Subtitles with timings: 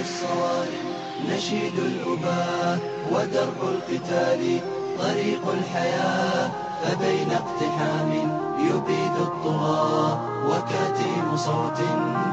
[0.00, 0.88] الصوارم
[1.28, 2.78] نشيد الأباء
[3.12, 4.60] ودرب القتال
[4.98, 6.50] طريق الحياة
[6.82, 8.10] فبين اقتحام
[8.58, 11.80] يبيد الطغاة وكاتم صوت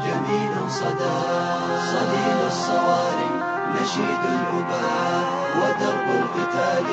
[0.05, 1.17] جميل صدى.
[1.93, 3.43] صليل الصوارم
[3.75, 5.25] نشيد الأباء
[5.57, 6.85] ودرب القتال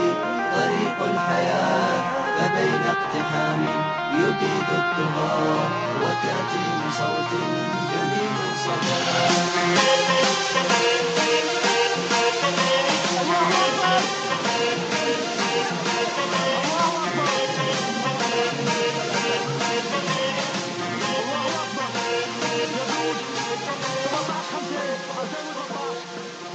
[0.56, 2.02] طريق الحياة
[2.38, 3.66] فبين اقتحام
[4.14, 5.68] يبيد الطغاة
[6.02, 7.32] وكاتم صوت
[7.92, 10.31] جميل صدى.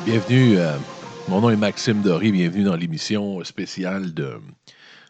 [0.07, 0.77] Bienvenue, euh,
[1.27, 4.39] mon nom est Maxime Doré, bienvenue dans l'émission spéciale de,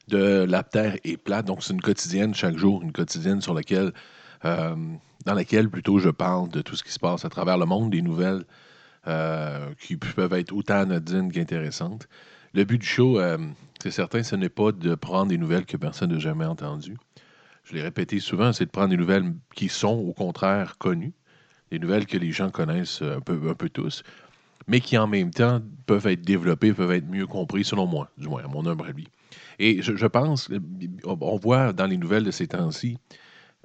[0.07, 1.45] de La Terre est plate.
[1.45, 3.93] Donc, c'est une quotidienne chaque jour, une quotidienne sur laquelle,
[4.43, 4.75] euh,
[5.23, 7.91] dans laquelle plutôt je parle de tout ce qui se passe à travers le monde,
[7.91, 8.43] des nouvelles
[9.05, 12.07] euh, qui peuvent être autant anodines qu'intéressantes.
[12.55, 13.19] Le but du show,
[13.79, 16.97] c'est certain, ce n'est pas de prendre des nouvelles que personne n'a jamais entendues.
[17.65, 21.13] Je l'ai répété souvent, c'est de prendre des nouvelles qui sont au contraire connues,
[21.69, 24.01] des nouvelles que les gens connaissent un peu, un peu tous,
[24.67, 28.27] mais qui en même temps peuvent être développées, peuvent être mieux compris, selon moi, du
[28.27, 29.07] moins, à mon humble avis.
[29.59, 30.49] Et je, je pense,
[31.05, 32.97] on voit dans les nouvelles de ces temps-ci,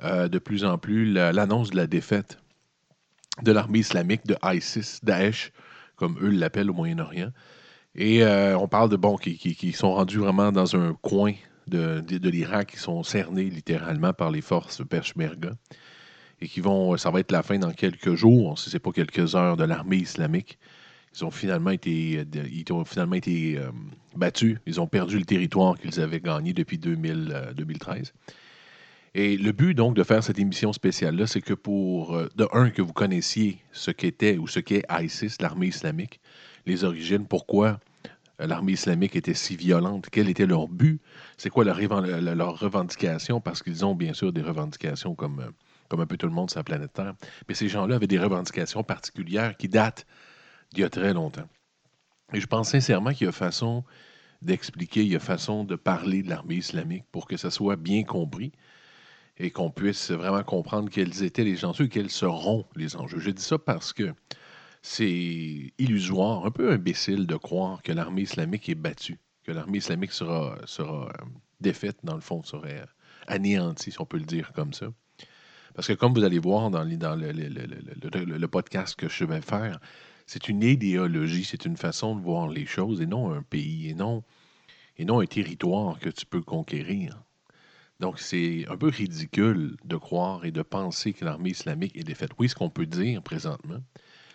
[0.03, 2.39] euh, de plus en plus la- l'annonce de la défaite
[3.43, 5.53] de l'armée islamique, de ISIS, Daesh,
[5.97, 7.31] comme eux l'appellent au Moyen-Orient.
[7.95, 11.33] Et euh, on parle de bon, qui, qui- qui sont rendus vraiment dans un coin
[11.67, 15.53] de, de, de l'Irak, qui sont cernés littéralement par les forces Peshmerga,
[16.41, 18.93] et qui vont, ça va être la fin dans quelques jours, si ce n'est pas
[18.93, 20.59] quelques heures, de l'armée islamique.
[21.15, 23.71] Ils ont finalement été, euh, ils ont finalement été euh,
[24.17, 24.59] battus.
[24.67, 28.13] Ils ont perdu le territoire qu'ils avaient gagné depuis 2000, euh, 2013.
[29.15, 32.81] Et le but, donc, de faire cette émission spéciale-là, c'est que pour, de un, que
[32.81, 36.19] vous connaissiez ce qu'était ou ce qu'est ISIS, l'armée islamique,
[36.65, 37.79] les origines, pourquoi
[38.39, 40.99] l'armée islamique était si violente, quel était leur but,
[41.37, 45.45] c'est quoi leur, leur- revendication, parce qu'ils ont bien sûr des revendications comme,
[45.89, 47.13] comme un peu tout le monde sur la planète Terre.
[47.49, 50.07] Mais ces gens-là avaient des revendications particulières qui datent
[50.73, 51.49] d'il y a très longtemps.
[52.33, 53.85] Et je pense sincèrement qu'il y a façon
[54.41, 58.03] d'expliquer, il y a façon de parler de l'armée islamique pour que ça soit bien
[58.05, 58.53] compris
[59.39, 63.19] et qu'on puisse vraiment comprendre quels étaient les enjeux et quels seront les enjeux.
[63.19, 64.13] Je dis ça parce que
[64.83, 70.13] c'est illusoire, un peu imbécile de croire que l'armée islamique est battue, que l'armée islamique
[70.13, 71.25] sera, sera euh,
[71.61, 72.87] défaite, dans le fond, serait euh,
[73.29, 74.87] anéantie, si on peut le dire comme ça.
[75.75, 79.79] Parce que comme vous allez voir dans, le- le- le podcast que je vais faire,
[80.27, 83.95] c'est une idéologie, c'est une façon de voir les choses et non un pays, et
[83.95, 84.23] non,
[84.99, 87.23] un territoire que tu peux conquérir.
[88.01, 92.31] Donc, c'est un peu ridicule de croire et de penser que l'armée islamique est défaite.
[92.39, 93.81] Oui, ce qu'on peut dire présentement,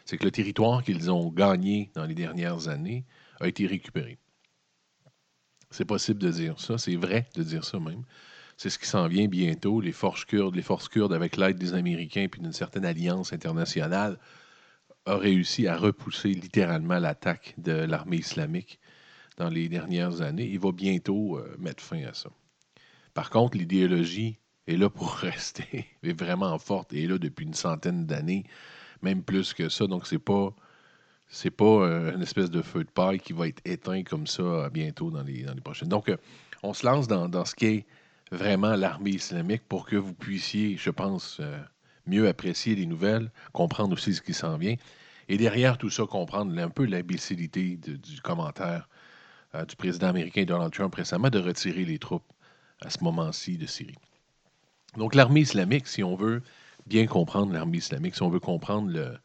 [0.06, 3.06] c'est que le territoire qu'ils ont gagné dans les dernières années
[3.42, 4.18] a été récupéré.
[5.70, 8.04] C'est possible de dire ça, c'est vrai de dire ça même.
[8.56, 9.82] C'est ce qui s'en vient bientôt.
[9.82, 14.18] Les forces kurdes, les forces kurdes avec l'aide des Américains puis d'une certaine alliance internationale,
[15.08, 18.80] a réussi à repousser littéralement l'attaque de l'armée islamique
[19.38, 20.46] dans les dernières années.
[20.46, 22.30] Il va bientôt euh, mettre fin à ça.
[23.14, 27.54] Par contre, l'idéologie est là pour rester, est vraiment forte et est là depuis une
[27.54, 28.44] centaine d'années,
[29.02, 29.88] même plus que ça.
[29.88, 30.54] Donc, c'est pas
[31.30, 34.44] c'est pas euh, une espèce de feu de paille qui va être éteint comme ça
[34.44, 35.90] euh, bientôt dans les, dans les prochaines.
[35.90, 36.12] Donc,
[36.64, 37.86] on se lance dans, dans ce qu'est
[38.32, 41.42] vraiment l'armée islamique pour que vous puissiez, je pense,
[42.08, 44.76] mieux apprécier les nouvelles, comprendre aussi ce qui s'en vient.
[45.30, 48.88] Et derrière tout ça, comprendre un peu l'imbécilité du commentaire
[49.56, 52.26] euh, du président américain Donald Trump récemment de retirer les troupes
[52.82, 53.96] à ce moment-ci de Syrie.
[54.98, 56.42] Donc l'armée islamique, si on veut
[56.86, 59.20] bien comprendre l'armée islamique, si on veut comprendre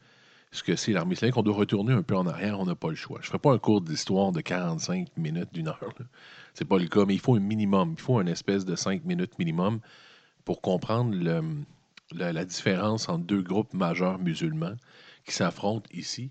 [0.51, 2.91] ce que c'est l'armée islamique, on doit retourner un peu en arrière, on n'a pas
[2.91, 3.19] le choix.
[3.21, 5.81] Je ne ferai pas un cours d'histoire de 45 minutes, d'une heure.
[6.55, 8.77] Ce n'est pas le cas, mais il faut un minimum, il faut une espèce de
[8.77, 9.81] 5 minutes minimum
[10.45, 11.43] pour comprendre le-
[12.15, 14.77] la, différence entre deux groupes majeurs musulmans
[15.25, 16.31] qui s'affrontent ici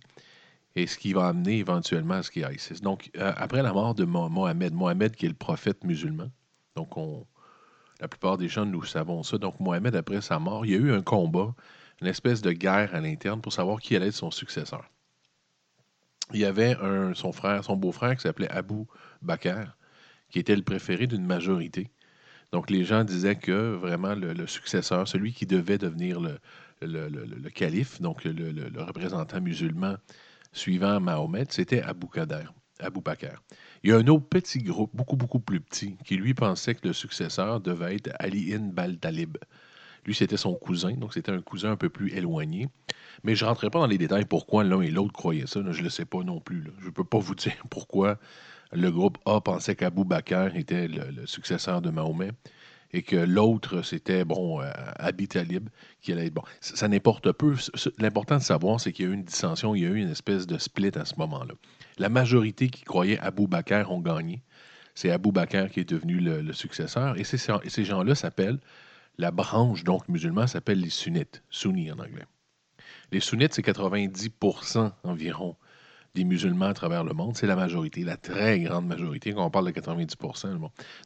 [0.75, 2.81] et ce qui va amener éventuellement à ce qui est ISIS.
[2.81, 6.29] Donc, euh, après la mort de Mo- Mohamed, Mohamed qui est le prophète musulman,
[6.75, 7.25] donc on,
[8.01, 9.38] la plupart des gens, nous savons ça.
[9.38, 11.53] Donc, Mohamed, après sa mort, il y a eu un combat,
[12.01, 14.89] une espèce de guerre à l'interne pour savoir qui allait être son successeur.
[16.33, 18.85] Il y avait un, son frère, son beau-frère qui s'appelait Abu
[19.21, 19.75] Bakr,
[20.29, 21.91] qui était le préféré d'une majorité.
[22.51, 28.24] Donc, les gens disaient que vraiment le, successeur, celui qui devait devenir le, calife, donc
[28.24, 29.95] le, représentant musulman
[30.51, 31.81] suivant Mahomet, c'était
[32.13, 32.44] Kader,
[32.80, 33.42] Abu Bakr.
[33.83, 36.88] Il y a un autre petit groupe, beaucoup, beaucoup plus petit, qui lui pensait que
[36.88, 39.38] le successeur devait être Ali ibn Bal-Talib.
[40.06, 42.68] Lui, c'était son cousin, donc c'était un cousin un peu plus éloigné.
[43.24, 45.62] Mais je ne rentrerai pas dans les détails pourquoi l'un et l'autre croyaient ça.
[45.63, 46.63] je ne le sais pas non plus.
[46.80, 48.19] Je ne peux pas vous dire pourquoi
[48.73, 52.31] le groupe A pensait qu'Abou Bakr était le, successeur de Mahomet
[52.94, 54.71] et que l'autre, c'était, bon, euh,
[55.29, 55.69] Talib,
[56.01, 56.44] qui allait être bon.
[56.59, 57.56] Ça, n'importe peu.
[58.00, 60.09] L'important de savoir, c'est qu'il y a eu une dissension, il y a eu une
[60.09, 61.53] espèce de split à ce moment-là.
[61.97, 64.41] La majorité qui croyait Abou Bakr ont gagné.
[64.94, 67.17] C'est Abou Bakr qui est devenu le, successeur.
[67.17, 68.59] Et, et ces gens-là s'appellent,
[69.17, 72.25] la branche donc musulmane s'appelle les sunnites, sunnis en anglais.
[73.12, 75.56] Les sunnites, c'est 90% environ
[76.13, 77.37] des musulmans à travers le monde.
[77.37, 80.59] C'est la majorité, la très grande majorité, quand on parle de 90%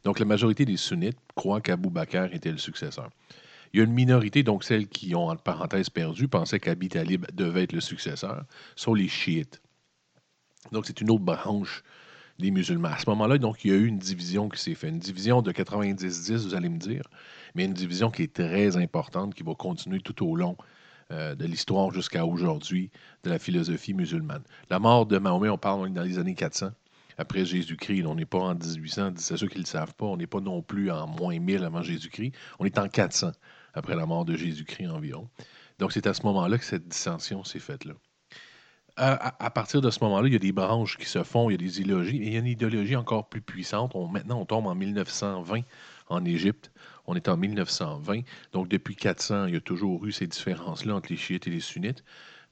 [0.04, 3.10] Donc, la majorité des sunnites croient qu'Abou Bakr était le successeur.
[3.72, 7.26] Il y a une minorité, donc celles qui ont, entre parenthèses, perdu, pensaient qu'Abi Talib
[7.32, 8.44] devait être le successeur,
[8.74, 9.60] sont les chiites.
[10.72, 11.82] Donc, c'est une autre branche
[12.38, 12.88] des musulmans.
[12.88, 14.90] À ce moment-là, il y a eu une division qui s'est faite.
[14.90, 17.02] Une division de 90-10, vous allez me dire,
[17.54, 20.56] mais une division qui est très importante, qui va continuer tout au long
[21.12, 22.90] euh, de l'histoire jusqu'à aujourd'hui
[23.22, 24.42] de la philosophie musulmane.
[24.70, 26.70] La mort de Mahomet, on parle dans les années 400
[27.16, 28.04] après Jésus-Christ.
[28.06, 30.40] On n'est pas en 1800, c'est ceux qui ne le savent pas, on n'est pas
[30.40, 33.32] non plus en moins 1000 avant Jésus-Christ, on est en 400
[33.74, 35.28] après la mort de Jésus-Christ environ.
[35.78, 37.94] Donc c'est à ce moment-là que cette dissension s'est faite là.
[38.98, 41.54] À, partir de ce moment-là, il y a des branches qui se font, il y
[41.54, 43.94] a des idéologies, et il y a une idéologie encore plus puissante.
[44.10, 45.60] maintenant, on tombe en 1920
[46.08, 46.70] en Égypte.
[47.06, 48.22] On est en 1920.
[48.52, 51.60] Donc, depuis 400, il y a toujours eu ces différences-là entre les chiites et les
[51.60, 52.04] sunnites.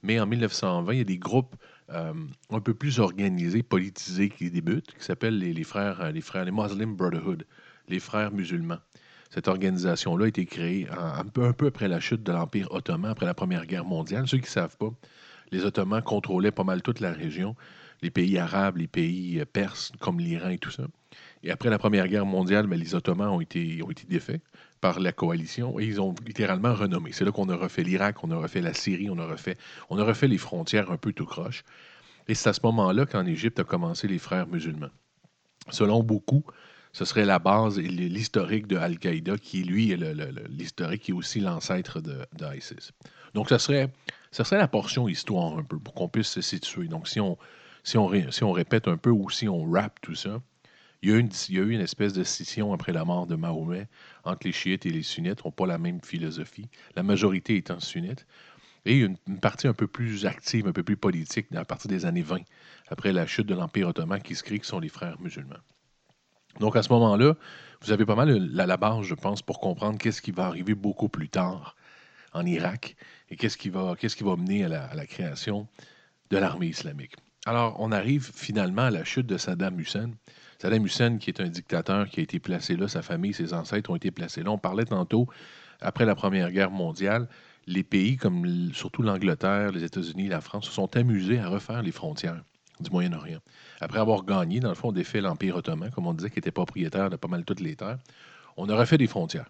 [0.03, 1.55] Mais en 1920, il y a des groupes
[1.91, 2.13] euh,
[2.49, 6.51] un peu plus organisés, politisés qui débutent, qui s'appellent les, frères, euh, les frères, les
[6.51, 7.45] Muslim Brotherhood,
[7.87, 8.79] les frères musulmans.
[9.31, 13.11] Cette organisation-là a été créée un, peu, un peu après la chute de l'Empire ottoman,
[13.11, 14.27] après la Première Guerre mondiale.
[14.27, 14.91] Ceux qui ne savent pas,
[15.51, 17.55] les Ottomans contrôlaient pas mal toute la région,
[18.01, 20.85] les pays arabes, les pays euh, perses, comme l'Iran et tout ça.
[21.45, 24.41] Et après la Première Guerre mondiale, ben, les Ottomans ont été, ont été défaits
[24.81, 27.11] par la coalition et ils ont littéralement renommé.
[27.11, 29.55] C'est là qu'on a refait l'Irak, on a refait la Syrie, on a refait,
[29.91, 31.63] on a refait les frontières un peu tout croche.
[32.27, 34.89] Et c'est à ce moment-là qu'en Égypte a commencé les frères musulmans.
[35.69, 36.43] Selon beaucoup,
[36.93, 39.97] ce serait la base et l'historique de Al-Qaïda, qui lui est
[40.49, 42.91] l'historique est aussi l'ancêtre d'ISIS.
[43.35, 43.91] Donc, ce serait,
[44.31, 46.87] ce serait la portion histoire un peu pour qu'on puisse se situer.
[46.87, 47.37] Donc, si on,
[47.83, 50.41] si on, si on répète un peu ou si on rappe tout ça,
[51.05, 51.11] il
[51.55, 53.87] y, a eu une, espèce de scission après la mort de Mahomet
[54.23, 58.25] entre les chiites et les sunnites, n'ont pas la même philosophie, la majorité étant sunnite,
[58.85, 62.23] et une, partie un peu plus active, un peu plus politique à partir des années
[62.23, 62.41] 20,
[62.87, 65.61] après la chute de l'Empire ottoman, qui se crée, qui sont les frères musulmans.
[66.59, 67.35] Donc à ce moment-là,
[67.81, 70.73] vous avez pas mal la, la base, je pense, pour comprendre qu'est-ce qui va arriver
[70.73, 71.75] beaucoup plus tard
[72.33, 72.95] en Irak
[73.29, 73.95] et qu'est-ce qui va,
[74.37, 75.67] mener à la création
[76.31, 77.15] de l'armée islamique.
[77.45, 80.11] Alors, on arrive finalement à la chute de Saddam Hussein.
[80.59, 83.89] Saddam Hussein, qui est un dictateur qui a été placé là, sa famille, ses ancêtres
[83.89, 84.51] ont été placés là.
[84.51, 85.27] On parlait tantôt,
[85.81, 87.27] après la Première Guerre mondiale,
[87.67, 91.91] les pays comme surtout l'Angleterre, les États-Unis, la France se sont amusés à refaire les
[91.91, 92.41] frontières
[92.79, 93.39] du Moyen-Orient.
[93.79, 97.09] Après avoir gagné, dans le fond, défait l'Empire ottoman, comme on disait, qui était propriétaire
[97.09, 97.97] de pas mal toutes les terres,
[98.57, 99.49] on a refait des frontières.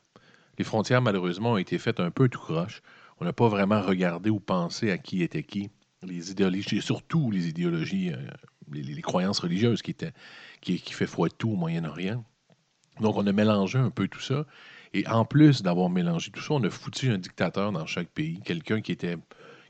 [0.58, 2.82] Les frontières, malheureusement, ont été faites un peu tout croche.
[3.20, 5.70] On n'a pas vraiment regardé ou pensé à qui était qui.
[6.04, 8.18] Les idéologies, surtout les idéologies, euh,
[8.72, 10.14] les, croyances religieuses qui étaient
[10.62, 12.24] qui, fait foi tout au Moyen-Orient.
[13.02, 14.46] Donc, on a mélangé un peu tout ça.
[14.94, 18.40] Et en plus d'avoir mélangé tout ça, on a foutu un dictateur dans chaque pays,
[18.44, 19.18] quelqu'un qui était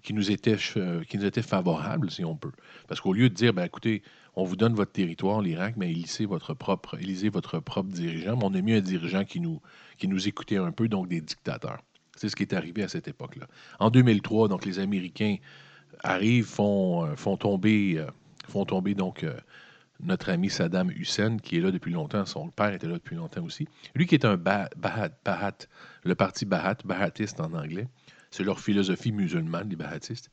[0.03, 2.51] qui nous était qui nous était favorable, si on peut.
[2.87, 4.03] Parce qu'au lieu de dire, ben, écoutez,
[4.35, 8.37] on vous donne votre territoire, l'Irak, mais élisez votre propre, élisez votre propre dirigeant.
[8.37, 9.61] Mais on a mis un dirigeant qui nous,
[9.97, 11.81] qui nous écoutait un peu, donc des dictateurs.
[12.15, 13.47] C'est ce qui est arrivé à cette époque-là.
[13.79, 15.37] En 2003, donc les Américains
[16.03, 18.07] arrivent, font, euh, font tomber, euh,
[18.51, 19.33] font tomber donc euh,
[19.99, 23.43] notre ami Saddam Hussein, qui est là depuis longtemps, son père était là depuis longtemps
[23.43, 23.67] aussi.
[23.95, 24.69] Lui qui est un Bahat,
[26.03, 27.87] le parti Bahat, Bahatiste en anglais,
[28.31, 30.29] c'est leur philosophie musulmane, les Bahatistes.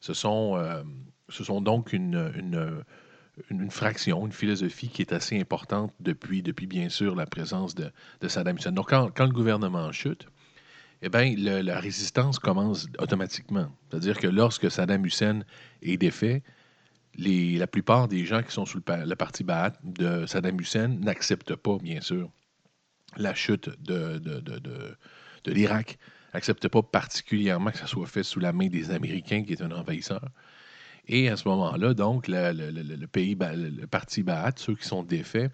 [0.00, 0.82] Ce sont, euh,
[1.28, 2.32] ce sont donc une,
[3.50, 7.90] une, fraction, une philosophie qui est assez importante depuis, depuis bien sûr, la présence de,
[8.20, 8.72] de Saddam Hussein.
[8.72, 10.26] Donc, quand, quand, le gouvernement chute,
[11.02, 13.70] eh bien, la résistance commence automatiquement.
[13.88, 15.40] C'est-à-dire que lorsque Saddam Hussein
[15.82, 16.42] est défait,
[17.18, 21.78] la plupart des gens qui sont sous le, parti Ba'ath de Saddam Hussein n'acceptent pas,
[21.78, 22.30] bien sûr,
[23.16, 24.20] la chute de,
[25.46, 25.98] l'Irak,
[26.32, 29.72] n'acceptent pas particulièrement que ça soit fait sous la main des Américains, qui est un
[29.72, 30.28] envahisseur.
[31.08, 33.06] Et à ce moment-là, donc, le,
[33.86, 35.50] parti Ba'ath, ceux qui sont défaits,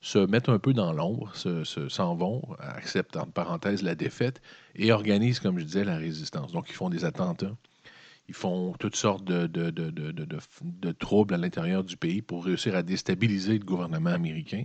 [0.00, 4.40] se mettent un peu dans l'ombre, s'en vont, acceptent en parenthèse la défaite
[4.74, 6.52] et organisent, comme je disais, la résistance.
[6.52, 7.56] Donc, ils font des attentats
[8.28, 13.64] ils font toutes sortes de, troubles à l'intérieur du pays pour réussir à déstabiliser le
[13.64, 14.64] gouvernement américain.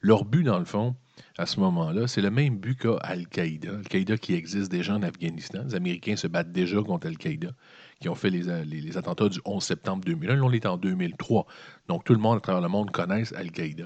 [0.00, 0.96] Leur but, dans le fond,
[1.38, 3.70] à ce moment-là, c'est le même but qu'a Al-Qaïda.
[3.70, 5.62] Al-Qaïda qui existe déjà en Afghanistan.
[5.64, 7.50] Les Américains se battent déjà contre Al-Qaïda,
[8.00, 10.36] qui ont fait les, attentats du 11 septembre 2001.
[10.36, 11.46] Là, on est en 2003.
[11.88, 13.84] Donc, tout le monde à travers le monde connaît Al-Qaïda.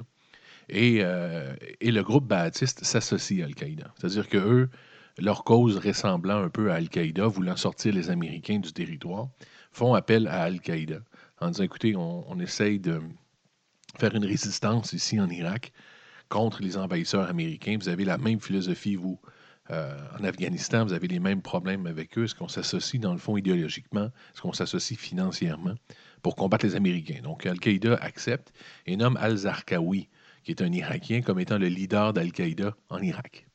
[0.68, 3.92] Et, euh, et, le groupe baptiste s'associe à Al-Qaïda.
[3.96, 4.70] C'est-à-dire que eux,
[5.18, 9.28] leur cause ressemblant un peu à Al-Qaïda, voulant sortir les Américains du territoire,
[9.72, 11.00] font appel à Al-Qaïda
[11.40, 13.00] en disant écoutez, on, essaye de
[13.98, 15.72] faire une résistance ici en Irak
[16.28, 17.76] contre les envahisseurs américains.
[17.80, 19.20] Vous avez la même philosophie, vous,
[19.70, 22.24] euh, en Afghanistan, vous avez les mêmes problèmes avec eux.
[22.24, 24.06] Est-ce qu'on s'associe, dans le fond, idéologiquement?
[24.34, 25.74] Est-ce qu'on s'associe financièrement
[26.22, 27.20] pour combattre les Américains?
[27.22, 28.52] Donc, Al-Qaïda accepte
[28.86, 30.08] et nomme Al-Zarqawi,
[30.44, 33.45] qui est un Irakien, comme étant le leader d'Al-Qaïda en Irak.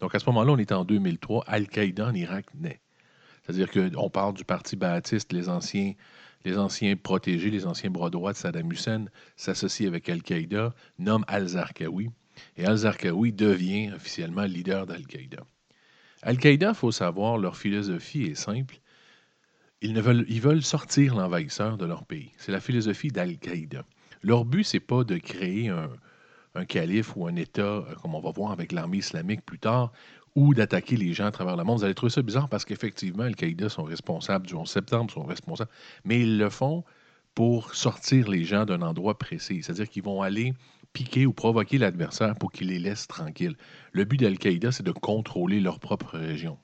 [0.00, 1.44] Donc, à ce moment-là, on est en 2003.
[1.46, 2.80] Al-Qaïda en Irak naît.
[3.42, 5.92] C'est-à-dire qu'on parle du Parti baptiste, les anciens,
[6.44, 12.10] les anciens protégés, les anciens bras droits de Saddam Hussein s'associent avec Al-Qaïda, nomment Al-Zarqawi,
[12.56, 15.44] et Al-Zarqawi devient officiellement leader d'Al-Qaïda.
[16.22, 18.76] Al-Qaïda, il faut savoir, leur philosophie est simple.
[19.82, 22.32] Ils, veulent, ils veulent sortir l'envahisseur de leur pays.
[22.38, 23.84] C'est la philosophie d'Al-Qaïda.
[24.22, 25.90] Leur but, c'est pas de créer un,
[26.54, 29.92] un calife ou un État, euh, comme on va voir avec l'armée islamique plus tard,
[30.34, 31.78] ou d'attaquer les gens à travers le monde.
[31.78, 35.70] Vous allez trouver ça bizarre parce qu'effectivement, Al-Qaïda sont responsables du 11 septembre, sont responsables,
[36.04, 36.84] mais ils le font
[37.34, 39.62] pour sortir les gens d'un endroit précis.
[39.62, 40.54] C'est-à-dire qu'ils vont aller
[40.92, 43.56] piquer ou provoquer l'adversaire pour qu'il les laisse tranquilles.
[43.92, 46.58] Le but d'Al-Qaïda, c'est de contrôler leur propre région.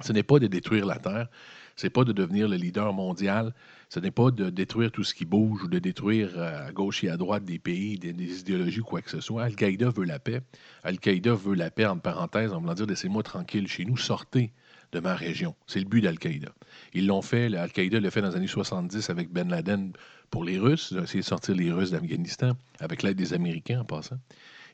[0.00, 1.28] Ce n'est pas de détruire la Terre,
[1.76, 3.54] ce n'est pas de devenir le leader mondial,
[3.88, 7.04] ce n'est pas de détruire tout ce qui bouge ou de détruire euh, à gauche
[7.04, 8.10] et à droite des pays, des,
[8.40, 9.44] idéologies ou quoi que ce soit.
[9.44, 10.40] Al-Qaïda veut la paix.
[10.82, 14.52] Al-Qaïda veut la paix, en parenthèse, en voulant dire laissez-moi tranquille chez nous, sortez
[14.92, 15.54] de ma région.
[15.66, 16.50] C'est le but d'Al-Qaïda.
[16.92, 19.92] Ils l'ont fait, Al-Qaïda l'a fait dans les années 70 avec Ben Laden
[20.30, 20.92] pour les Russes.
[20.92, 24.18] Essayé de sortir les Russes d'Afghanistan avec l'aide des Américains en passant.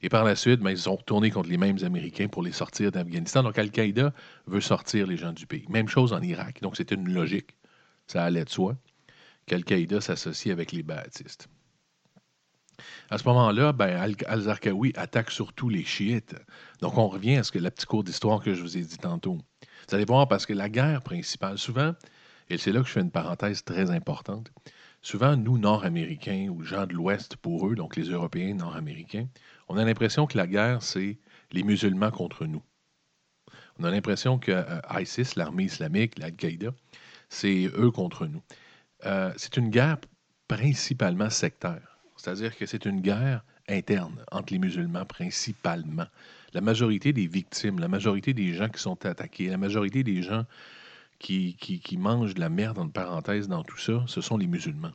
[0.02, 2.90] Et par la suite, ben, ils ont retourné contre les mêmes Américains pour les sortir
[2.90, 3.43] d'Afghanistan.
[3.43, 4.12] Donc Al-Qaïda
[4.47, 5.64] veut sortir les gens du pays.
[5.69, 6.61] Même chose en Irak.
[6.62, 7.57] Donc c'était une logique.
[8.07, 8.76] Ça allait de soi
[9.47, 11.49] qu'Al-Qaïda s'associe avec les baptistes.
[13.11, 16.35] À ce moment-là, ben, Al-Zarqawi attaque surtout les chiites.
[16.81, 18.99] Donc, on revient à ce que la petite cour d'histoire que je vous ai dit
[18.99, 19.39] tantôt.
[19.89, 21.95] Vous allez voir, parce que la guerre principale, souvent,
[22.49, 24.51] et c'est là que je fais une parenthèse très importante,
[25.03, 29.29] souvent, nous, Nord-Américains ou gens de l'Ouest pour eux, donc les Européens nord-américains,
[29.69, 31.19] on a l'impression que la guerre, c'est
[31.53, 32.63] les musulmans contre nous.
[33.79, 36.73] On a l'impression que euh, ISIS, l'armée islamique, l'Al-Qaïda,
[37.29, 38.43] c'est eux contre nous.
[39.07, 39.99] Euh, c'est une guerre
[40.49, 41.99] principalement sectaire.
[42.16, 46.07] C'est-à-dire que c'est une guerre interne entre les musulmans principalement.
[46.52, 50.45] La majorité des victimes, la majorité des gens qui sont attaqués, la majorité des gens
[51.19, 54.92] qui, qui, mangent de la merde, entre parenthèses, dans tout ça, ce sont les musulmans.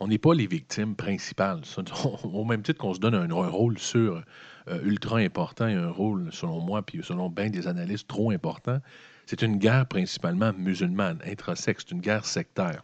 [0.00, 1.60] On n'est pas les victimes principales.
[2.24, 4.22] Au même titre qu'on se donne un, rôle sur
[4.68, 8.80] euh, ultra important et un rôle, selon moi, puis selon bien des analystes, trop important,
[9.26, 12.82] c'est une guerre principalement musulmane, intrasexe, c'est une guerre sectaire.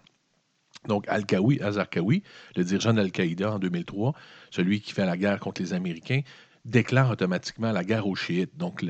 [0.88, 2.22] Donc, Al-Qawi, Azarkawi,
[2.56, 4.14] le dirigeant d'Al-Qaïda en 2003,
[4.50, 6.22] celui qui fait la guerre contre les Américains,
[6.64, 8.56] déclare automatiquement la guerre aux chiites.
[8.56, 8.84] Donc,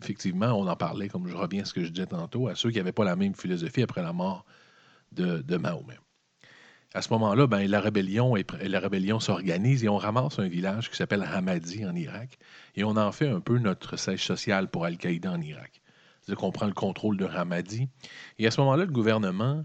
[0.00, 2.70] effectivement, on en parlait, comme je reviens à ce que je disais tantôt, à ceux
[2.70, 4.44] qui n'avaient pas la même philosophie après la mort
[5.12, 5.98] de, de Mahomet.
[6.94, 11.22] À ce moment-là, ben, la rébellion, rébellion s'organise et on ramasse un village qui s'appelle
[11.22, 12.38] Hamadi en Irak
[12.74, 15.80] et on en fait un peu notre siège social pour Al-Qaïda en Irak.
[16.20, 17.88] C'est-à-dire qu'on prend le contrôle de Hamadi.
[18.38, 19.64] Et à ce moment-là, le gouvernement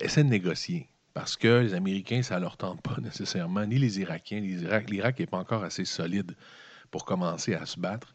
[0.00, 0.88] essaie de négocier.
[1.14, 4.40] Parce que les Américains, ça ne leur tente pas nécessairement, ni les Irakiens.
[4.40, 6.34] L'Irak n'est pas encore assez solide
[6.90, 8.14] pour commencer à se battre.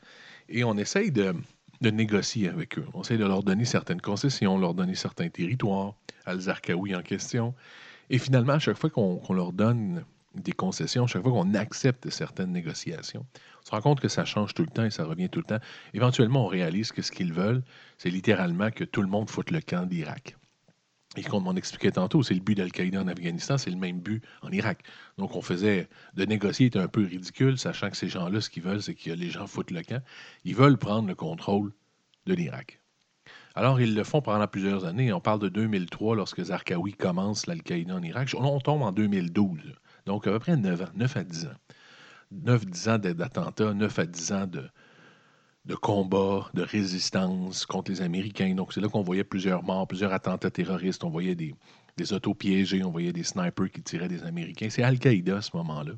[0.49, 1.33] Et on essaye de,
[1.81, 2.85] négocier avec eux.
[2.93, 5.93] On essaye de leur donner certaines concessions, leur donner certains territoires,
[6.25, 7.55] Al-Zarqawi en question.
[8.09, 10.03] Et finalement, à chaque fois qu'on leur donne
[10.35, 13.25] des concessions, à chaque fois qu'on accepte certaines négociations,
[13.61, 15.45] on se rend compte que ça change tout le temps et ça revient tout le
[15.45, 15.59] temps.
[15.93, 17.63] Éventuellement, on réalise que ce qu'ils veulent,
[17.97, 20.35] c'est littéralement que tout le monde foute le camp d'Irak.
[21.15, 24.23] Et comme on expliquait tantôt, c'est le but d'Al-Qaïda en Afghanistan, c'est le même but
[24.43, 24.83] en Irak.
[25.17, 28.61] Donc, on faisait de négocier était un peu ridicule, sachant que ces gens-là, ce qu'ils
[28.61, 30.03] veulent, c'est que les gens foutent le camp.
[30.45, 31.71] Ils veulent prendre le contrôle
[32.27, 32.79] de l'Irak.
[33.55, 35.11] Alors, ils le font pendant plusieurs années.
[35.11, 38.35] On parle de 2003, lorsque Zarqawi commence l'Al-Qaïda en Irak.
[38.37, 39.59] On tombe en 2012.
[40.05, 41.57] Donc, à peu près 9 ans, 9 à 10 ans.
[42.33, 44.69] 9-10 ans d'attentats, 9 à 10 ans de,
[45.65, 48.53] de combat, de résistance contre les Américains.
[48.55, 51.03] Donc, c'est là qu'on voyait plusieurs morts, plusieurs attentats terroristes.
[51.03, 51.53] On voyait des,
[51.97, 54.69] des autos piégés, on voyait des snipers qui tiraient des Américains.
[54.69, 55.93] C'est Al-Qaïda à ce moment-là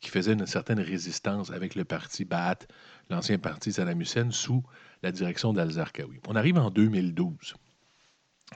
[0.00, 2.66] qui faisait une certaine résistance avec le parti Ba'ath,
[3.10, 4.62] l'ancien parti Saddam Hussein, sous
[5.02, 6.20] la direction d'Al-Zarqawi.
[6.26, 7.54] On arrive en 2012.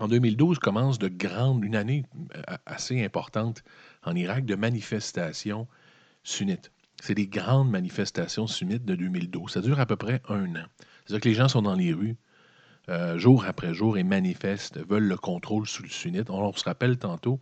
[0.00, 3.62] En 2012 commence de grandes, une année euh, assez importante
[4.02, 5.68] en Irak de manifestations
[6.24, 6.72] sunnites.
[7.04, 9.52] C'est des grandes manifestations sunnites de 2012.
[9.52, 10.64] Ça dure à peu près un an.
[11.04, 12.16] C'est-à-dire que les gens sont dans les rues
[12.88, 16.30] euh, jour après jour et manifestent, veulent le contrôle sous le sunnite.
[16.30, 17.40] On, se rappelle tantôt,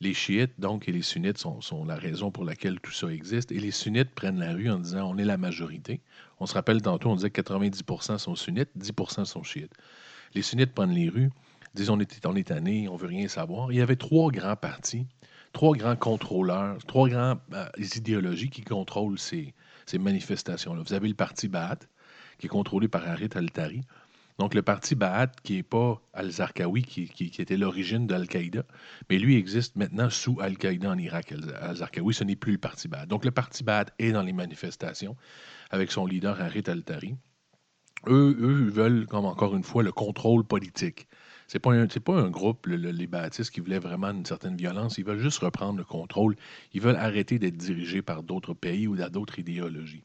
[0.00, 3.52] les chiites, donc, et les sunnites sont, la raison pour laquelle tout ça existe.
[3.52, 6.00] Et les sunnites prennent la rue en disant on est la majorité.
[6.40, 9.74] On se rappelle tantôt, on disait que 90% sont sunnites, 10% sont chiites.
[10.34, 11.30] Les sunnites prennent les rues,
[11.72, 13.70] disent on est, on est tanné, on veut rien savoir.
[13.70, 15.06] Il y avait trois grands partis,
[15.58, 19.52] trois grands contrôleurs, trois grandes euh, idéologies qui contrôlent ces,
[19.92, 20.84] manifestations-là.
[20.86, 21.88] Vous avez le parti Ba'ath,
[22.38, 23.80] qui est contrôlé par Harit al-Tari.
[24.38, 28.62] Donc, le parti Ba'ath, qui n'est pas al-Zarqawi, qui, était l'origine d'Al-Qaïda,
[29.10, 31.34] mais lui existe maintenant sous Al-Qaïda en Irak.
[31.60, 33.08] Al-Zarqawi, ce n'est plus le parti Ba'ath.
[33.08, 35.16] Donc, le parti Ba'ath est dans les manifestations
[35.70, 37.16] avec son leader Harit al-Tari.
[38.06, 41.08] Eux, eux veulent, comme encore une fois, le contrôle politique.
[41.48, 44.98] Ce n'est pas, un, pas un groupe, les baptistes, qui voulaient vraiment une certaine violence.
[44.98, 46.36] Ils veulent juste reprendre le contrôle.
[46.74, 50.04] Ils veulent arrêter d'être dirigés par d'autres pays ou d'autres idéologies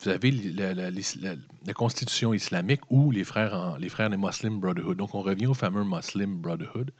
[0.00, 4.96] vous avez la, constitution islamique ou les frères, les frères des Muslim Brotherhood.
[4.96, 6.90] Donc, on revient au fameux Muslim Brotherhood.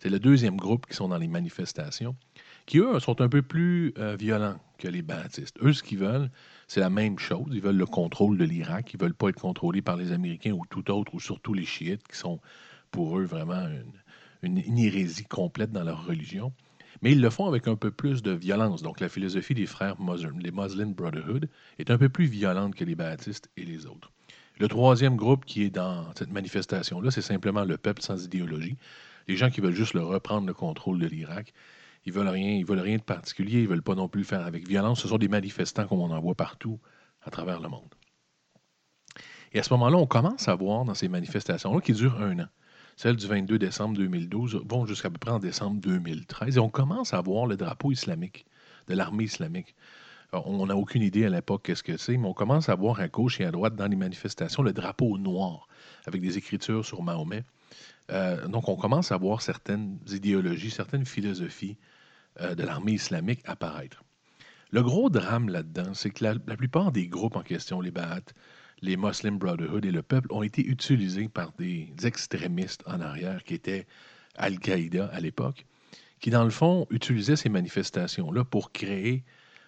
[0.00, 2.16] C'est le deuxième groupe qui sont dans les manifestations,
[2.66, 5.56] qui, eux, sont un peu plus euh, violents que les baptistes.
[5.62, 6.30] Eux, ce qu'ils veulent,
[6.66, 7.46] c'est la même chose.
[7.52, 8.92] Ils veulent le contrôle de l'Irak.
[8.92, 11.64] Ils ne veulent pas être contrôlés par les Américains ou tout autre, ou surtout les
[11.64, 12.40] chiites, qui sont
[12.92, 13.66] pour eux vraiment
[14.42, 16.52] une, une hérésie complète dans leur religion
[17.00, 18.82] mais ils le font avec un peu plus de violence.
[18.82, 22.84] Donc, la philosophie des frères Muslim, les Muslim Brotherhood, est un peu plus violente que
[22.84, 24.12] les baptistes et les autres.
[24.58, 28.76] Le troisième groupe qui est dans cette manifestation-là, c'est simplement le peuple sans idéologie.
[29.26, 31.52] Les gens qui veulent juste reprendre le contrôle de l'Irak.
[32.04, 34.44] Ils veulent rien, ils veulent rien de particulier, ils veulent pas non plus le faire
[34.44, 35.00] avec violence.
[35.00, 36.78] Ce sont des manifestants comme on en voit partout
[37.22, 37.94] à travers le monde.
[39.52, 42.48] Et à ce moment-là, on commence à voir dans ces manifestations-là qui durent un an.
[43.02, 46.56] Celles du 22 décembre 2012 vont jusqu'à peu près en décembre 2013.
[46.56, 48.46] Et on commence à voir le drapeau islamique,
[48.86, 49.74] de l'armée islamique.
[50.32, 53.08] on n'a aucune idée à l'époque qu'est-ce que c'est, mais on commence à voir à
[53.08, 55.66] gauche et à droite dans les manifestations le drapeau noir
[56.06, 57.42] avec des écritures sur Mahomet.
[58.12, 61.78] Euh, donc on commence à voir certaines idéologies, certaines philosophies
[62.40, 64.04] euh, de l'armée islamique apparaître.
[64.70, 68.32] Le gros drame là-dedans, c'est que la, plupart des groupes en question, les Ba'ath,
[68.82, 73.54] les Muslim Brotherhood et le peuple ont été utilisés par des extrémistes en arrière qui
[73.54, 73.86] étaient
[74.34, 75.66] Al-Qaïda à l'époque,
[76.20, 79.22] qui dans le fond utilisaient ces manifestations-là pour créer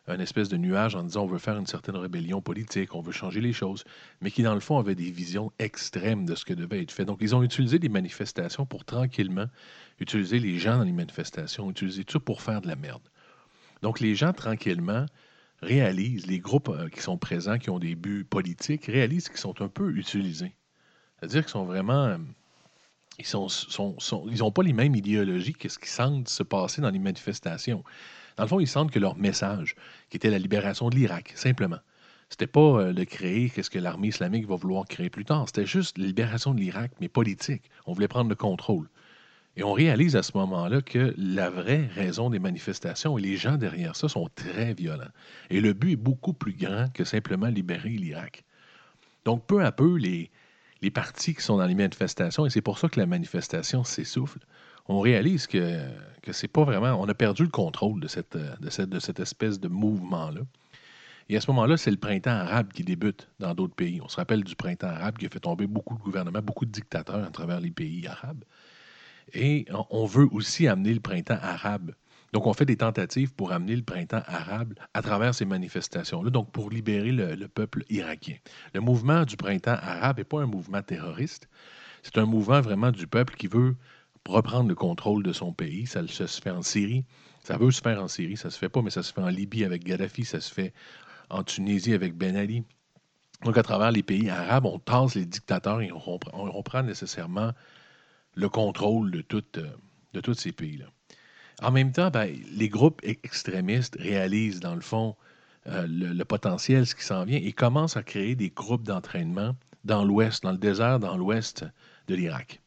[0.06, 3.12] un espèce de nuage en disant on veut faire une certaine rébellion politique, on veut
[3.12, 3.84] changer les choses,
[4.20, 7.04] mais qui dans le fond avaient des visions extrêmes de ce que devait être fait.
[7.04, 9.46] Donc ils ont utilisé des manifestations pour tranquillement
[10.00, 13.02] utiliser les gens dans les manifestations, utiliser tout pour faire de la merde.
[13.80, 15.06] Donc les gens tranquillement
[15.62, 19.60] réalisent, les groupes euh, qui sont présents, qui ont des buts politiques, réalisent qu'ils sont
[19.62, 20.54] un peu utilisés.
[21.18, 22.04] C'est-à-dire qu'ils sont vraiment.
[22.04, 22.18] Euh,
[23.18, 26.98] ils n'ont sont, pas les mêmes idéologies que ce qui semble se passer dans les
[26.98, 27.84] manifestations.
[28.36, 29.76] Dans le fond, ils sentent que leur message,
[30.10, 31.78] qui était la libération de l'Irak, simplement,
[32.28, 35.44] c'était pas euh, de créer qu'est-ce que l'armée islamique va vouloir créer plus tard.
[35.46, 37.70] C'était juste la libération de l'Irak, mais politique.
[37.86, 38.88] On voulait prendre le contrôle.
[39.56, 43.56] Et on réalise à ce moment-là que la vraie raison des manifestations et les gens
[43.56, 45.10] derrière ça sont très violents.
[45.50, 48.44] Et le but est beaucoup plus grand que simplement libérer l'Irak.
[49.24, 50.30] Donc, peu à peu, les,
[50.82, 54.40] les partis qui sont dans les manifestations, et c'est pour ça que la manifestation s'essouffle,
[54.86, 55.80] on réalise que,
[56.20, 57.00] que c'est pas vraiment.
[57.00, 60.42] On a perdu le contrôle de cette, de cette, de cette espèce de mouvement-là.
[61.30, 64.00] Et à ce moment-là, c'est le printemps arabe qui débute dans d'autres pays.
[64.02, 66.70] On se rappelle du printemps arabe qui a fait tomber beaucoup de gouvernements, beaucoup de
[66.70, 68.44] dictateurs à travers les pays arabes.
[69.32, 71.94] Et on veut aussi amener le printemps arabe.
[72.34, 76.50] Donc, on fait des tentatives pour amener le printemps arabe à travers ces manifestations-là, donc
[76.50, 78.34] pour libérer le, peuple irakien.
[78.74, 81.48] Le mouvement du printemps arabe n'est pas un mouvement terroriste,
[82.02, 83.76] c'est un mouvement vraiment du peuple qui veut
[84.28, 85.86] reprendre le contrôle de son pays.
[85.86, 87.04] Ça, se fait en Syrie,
[87.44, 89.28] ça veut se faire en Syrie, ça se fait pas, mais ça se fait en
[89.28, 90.72] Libye avec Gaddafi, ça se fait
[91.30, 92.64] en Tunisie avec Ben Ali.
[93.44, 97.52] Donc, à travers les pays arabes, on tasse les dictateurs et on reprend nécessairement
[98.34, 99.24] le contrôle de,
[99.56, 99.66] euh,
[100.12, 100.86] de tous ces pays-là.
[101.62, 105.16] En même temps, ben, les groupes extrémistes réalisent, dans le fond,
[105.66, 110.04] euh, le, potentiel, ce qui s'en vient, et commencent à créer des groupes d'entraînement dans
[110.04, 111.64] l'ouest, dans le désert, dans l'ouest
[112.08, 112.60] de l'Irak.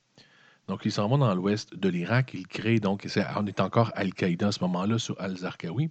[0.67, 2.31] Donc, ils s'en vont dans l'ouest de l'Irak.
[2.33, 5.89] Ils créent, donc, on est encore Al-Qaïda à ce moment-là, sur Al-Zarqawi.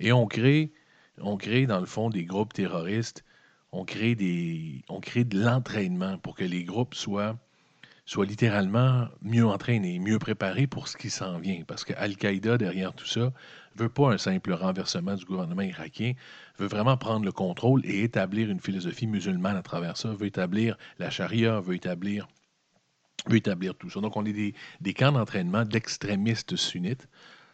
[0.00, 0.72] Et on crée,
[1.18, 3.24] on crée, dans le fond, des groupes terroristes.
[3.72, 7.38] On crée, des, on crée de l'entraînement pour que les groupes soient
[8.10, 11.62] soit littéralement mieux entraîné, mieux préparé pour ce qui s'en vient.
[11.64, 13.32] Parce que Al-Qaïda, derrière tout ça,
[13.76, 16.14] veut pas un simple renversement du gouvernement irakien,
[16.58, 20.76] veut vraiment prendre le contrôle et établir une philosophie musulmane à travers ça, veut établir
[20.98, 22.26] la charia, veut établir,
[23.28, 24.00] veut établir tout ça.
[24.00, 27.08] Donc, on est des, camps d'entraînement d'extrémistes sunnites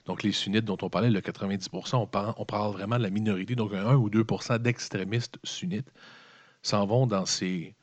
[0.07, 3.11] Donc, les sunnites dont on parlait, le 90 on parle, on parle vraiment de la
[3.11, 5.93] minorité, donc un 1 ou 2% d'extrémistes sunnites
[6.63, 7.75] s'en vont dans ces,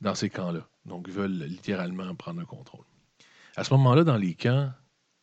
[0.00, 0.66] dans ces camps-là.
[0.86, 2.84] Donc, ils veulent littéralement prendre le contrôle.
[3.56, 4.70] À ce moment-là, dans les camps,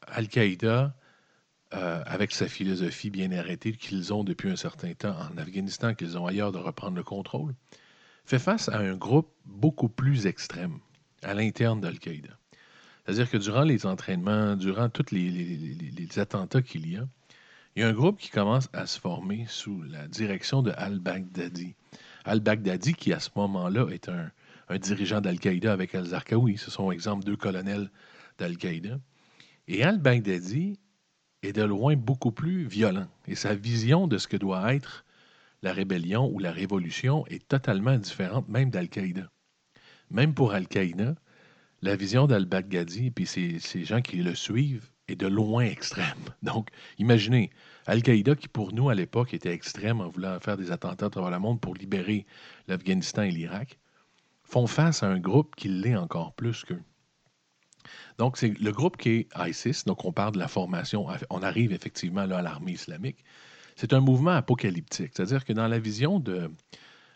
[0.08, 0.96] Al-Qaïda,
[1.74, 6.18] euh, avec sa philosophie bien arrêtée qu'ils ont depuis un certain temps en Afghanistan, qu'ils
[6.18, 7.54] ont ailleurs de reprendre le contrôle,
[8.26, 10.80] fait face à un groupe beaucoup plus extrême
[11.24, 12.38] à l'interne d'Al-Qaïda.
[13.04, 17.08] C'est-à-dire que durant les entraînements, durant tous les, attentats qu'il y a,
[17.76, 21.76] il y a un groupe qui commence à se former sous la direction de al-Baghdadi.
[22.26, 24.32] Al-Baghdadi, qui à ce moment-là est un,
[24.75, 27.89] dirigeant d'Al-Qaïda avec al-Zarqawi, ce sont exemple deux colonels
[28.38, 28.99] d'Al-Qaïda.
[29.67, 30.80] Et al-Baghdadi
[31.43, 33.08] est de loin beaucoup plus violent.
[33.27, 35.06] Et sa vision de ce que doit être
[35.62, 39.30] la rébellion ou la révolution est totalement différente même d'Al-Qaïda.
[40.12, 41.15] Même pour Al-Qaïda,
[41.82, 46.06] la vision d'Al-Baghdadi et ces, ces gens qui le suivent est de loin extrême.
[46.43, 47.49] Donc, imaginez,
[47.86, 51.32] Al-Qaïda, qui pour nous à l'époque était extrême en voulant faire des attentats à travers
[51.32, 52.25] le monde pour libérer
[52.67, 53.80] l'Afghanistan et l'Irak,
[54.47, 56.81] font face à un groupe qui l'est encore plus qu'eux.
[58.17, 61.71] Donc, c'est le groupe qui est ISIS, donc on parle de la formation, on arrive
[61.71, 63.23] effectivement là à l'armée islamique.
[63.75, 66.49] C'est un mouvement apocalyptique, c'est-à-dire que dans la vision de,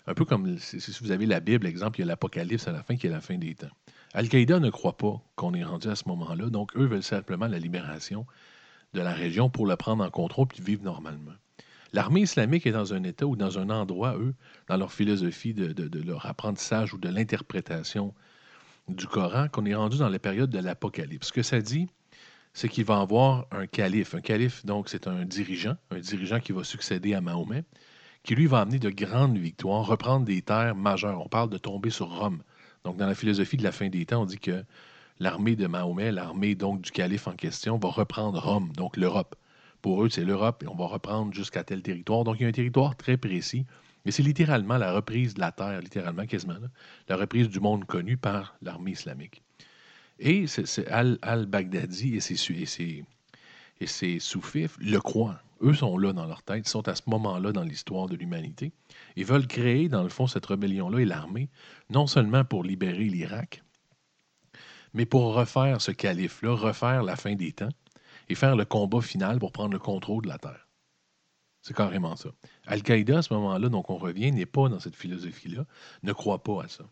[0.07, 2.83] un peu comme si vous avez la Bible, exemple, il y a l'Apocalypse à la
[2.83, 3.67] fin qui est la fin des temps.
[4.13, 7.59] Al-Qaïda ne croit pas qu'on est rendu à ce moment-là, donc eux veulent simplement la
[7.59, 8.25] libération
[8.93, 11.31] de la région pour le prendre en contrôle puis vivre normalement.
[11.93, 14.34] L'armée islamique est dans un état ou dans un endroit, eux,
[14.67, 18.13] dans leur philosophie de, leur apprentissage ou de l'interprétation
[18.88, 21.27] du Coran, qu'on est rendu dans la période de l'Apocalypse.
[21.27, 21.88] Ce que ça dit,
[22.54, 24.15] c'est qu'il va avoir un calife.
[24.15, 27.65] Un calife, donc, c'est un dirigeant, un dirigeant qui va succéder à Mahomet,
[28.23, 31.21] qui lui va amener de grandes victoires, reprendre des terres majeures.
[31.21, 32.41] On parle de tomber sur Rome.
[32.86, 34.63] Donc, dans la philosophie de la fin des temps, on dit que
[35.19, 39.36] l'armée de Mahomet, l'armée donc du calife en question, va reprendre Rome, donc l'Europe.
[39.81, 42.23] Pour eux, c'est l'Europe et on va reprendre jusqu'à tel territoire.
[42.23, 43.65] Donc, il y a un territoire très précis.
[44.05, 46.55] Mais c'est littéralement la reprise de la terre, littéralement, quasiment,
[47.07, 49.43] la reprise du monde connu par l'armée islamique.
[50.19, 53.05] Et c'est Al-Baghdadi et ses, et, ses,
[53.79, 55.39] et ses soufifs le croient.
[55.61, 58.71] Eux sont là dans leur tête, ils sont à ce moment-là dans l'histoire de l'humanité.
[59.15, 61.49] Ils veulent créer, dans le fond, cette rébellion-là et l'armée,
[61.91, 63.63] non seulement pour libérer l'Irak,
[64.93, 67.69] mais pour refaire ce calife-là, refaire la fin des temps
[68.31, 70.67] et faire le combat final pour prendre le contrôle de la Terre.
[71.61, 72.29] C'est carrément ça.
[72.65, 75.65] Al-Qaïda, à ce moment-là, donc on revient, n'est pas dans cette philosophie-là,
[76.01, 76.85] ne croit pas à ça.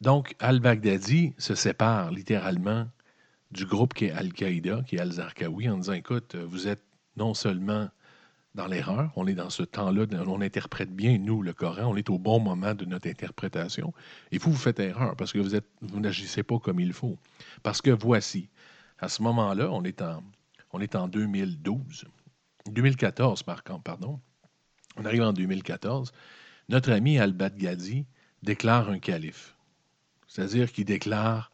[0.00, 2.86] Donc, al-Baghdadi se sépare littéralement
[3.50, 6.82] du groupe qui est Al-Qaïda, qui est Al-Zarqawi, en disant écoute, vous êtes
[7.16, 7.88] non seulement
[8.54, 12.08] dans l'erreur, on est dans ce temps-là, on interprète bien, nous, le Coran, on est
[12.08, 13.92] au bon moment de notre interprétation,
[14.30, 17.18] et vous, vous faites erreur parce que vous, vous n'agissez pas comme il faut.
[17.64, 18.48] Parce que voici,
[18.98, 20.22] à ce moment-là, on est en,
[20.72, 22.04] on est en 2012,
[22.70, 24.20] 2014, par contre, pardon.
[24.96, 26.12] On arrive en 2014.
[26.68, 28.06] Notre ami Al-Baghdadi
[28.42, 29.56] déclare un calife.
[30.26, 31.50] C'est-à-dire qu'il déclare,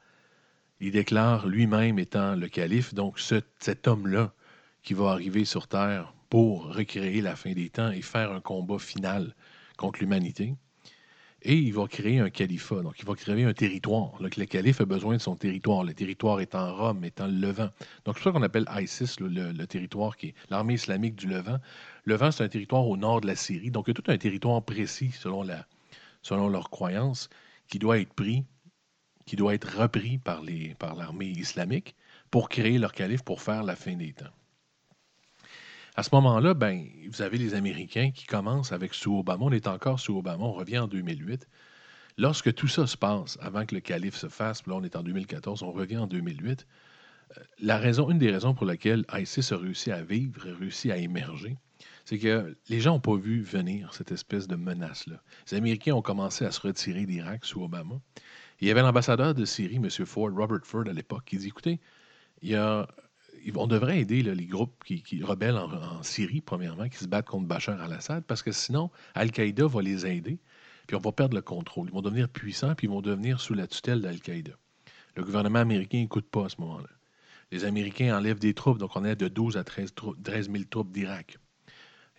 [0.80, 4.32] il déclare lui-même étant le calife, donc cet homme-là
[4.82, 8.78] qui va arriver sur Terre pour recréer la fin des temps et faire un combat
[8.78, 9.34] final
[9.76, 10.54] contre l'humanité.
[11.42, 14.12] Et il va créer un califat, donc il va créer un territoire.
[14.20, 15.84] le calife a besoin de son territoire.
[15.84, 17.70] Le territoire étant Rome, étant le Levant.
[18.04, 21.58] Donc c'est ça qu'on appelle ISIS, le, territoire qui est l'armée islamique du Levant.
[22.04, 23.70] Le Levant, c'est un territoire au nord de la Syrie.
[23.70, 25.66] Donc il y a tout un territoire précis, selon, la,
[26.22, 27.30] selon leurs croyances,
[27.68, 28.44] qui doit être pris,
[29.24, 30.42] qui doit être repris par
[30.94, 31.94] l'armée islamique
[32.30, 34.30] pour créer leur calife, pour faire la fin des temps.
[36.00, 39.44] À ce moment-là, ben, vous avez les Américains qui commencent avec sous Obama.
[39.44, 41.46] On est encore sous Obama, on revient en 2008.
[42.16, 45.02] Lorsque tout ça se passe, avant que le calife se fasse, là on est en
[45.02, 46.66] 2014, on revient en 2008,
[47.36, 50.90] euh, la raison, une des raisons pour lesquelles ISIS a réussi à vivre, a réussi
[50.90, 51.58] à émerger,
[52.06, 55.22] c'est que les gens n'ont pas vu venir cette espèce de menace-là.
[55.50, 58.00] Les Américains ont commencé à se retirer d'Irak sous Obama.
[58.62, 59.90] Il y avait l'ambassadeur de Syrie, M.
[59.90, 61.78] Ford, Robert Ford à l'époque, qui dit, écoutez,
[62.40, 62.88] il y a
[63.54, 67.80] on devrait aider les groupes qui, rebellent en, Syrie, premièrement, qui se battent contre Bachar
[67.80, 70.38] al-Assad, parce que sinon, Al-Qaïda va les aider,
[70.86, 71.88] puis on va perdre le contrôle.
[71.88, 74.52] Ils vont devenir puissants, puis ils vont devenir sous la tutelle d'Al-Qaïda.
[75.16, 76.88] Le gouvernement américain n'écoute pas à ce moment-là.
[77.52, 79.92] Les Américains enlèvent des troupes, donc on est de 12 à 13,
[80.24, 81.38] 000 troupes d'Irak.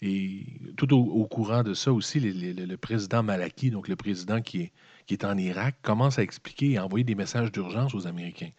[0.01, 0.45] Et
[0.77, 4.71] tout au, courant de ça aussi, le président Malaki, donc le président qui
[5.09, 8.49] est en Irak, commence à expliquer et à envoyer des messages d'urgence aux Américains.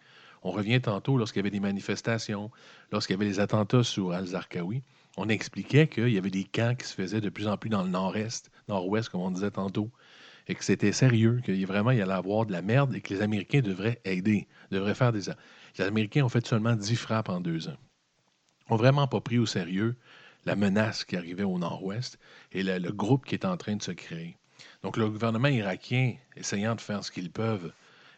[0.42, 2.50] On revient tantôt lorsqu'il y avait des manifestations,
[2.90, 4.82] lorsqu'il y avait les attentats sur Al-Zarqawi.
[5.16, 7.82] On expliquait qu'il y avait des camps qui se faisaient de plus en plus dans
[7.82, 9.90] le nord-est, nord-ouest, comme on disait tantôt,
[10.48, 13.14] et que c'était sérieux, qu'il vraiment il y allait avoir de la merde et que
[13.14, 15.30] les Américains devraient aider, devraient faire des.
[15.78, 17.78] Les Américains ont fait seulement 10 frappes en deux ans.
[18.68, 19.96] n'ont vraiment pas pris au sérieux
[20.44, 22.18] la menace qui arrivait au nord-ouest
[22.50, 24.36] et le, le groupe qui est en train de se créer.
[24.82, 27.72] Donc le gouvernement irakien, essayant de faire ce qu'ils peuvent,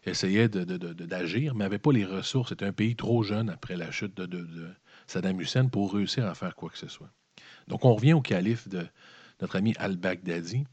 [0.06, 2.50] essayait d'agir, mais n'avait pas les ressources.
[2.50, 4.68] C'était un pays trop jeune après la chute de,
[5.06, 7.10] Saddam Hussein pour réussir à faire quoi que ce soit.
[7.68, 8.86] Donc on revient au calife de
[9.40, 10.64] notre ami al-Baghdadi.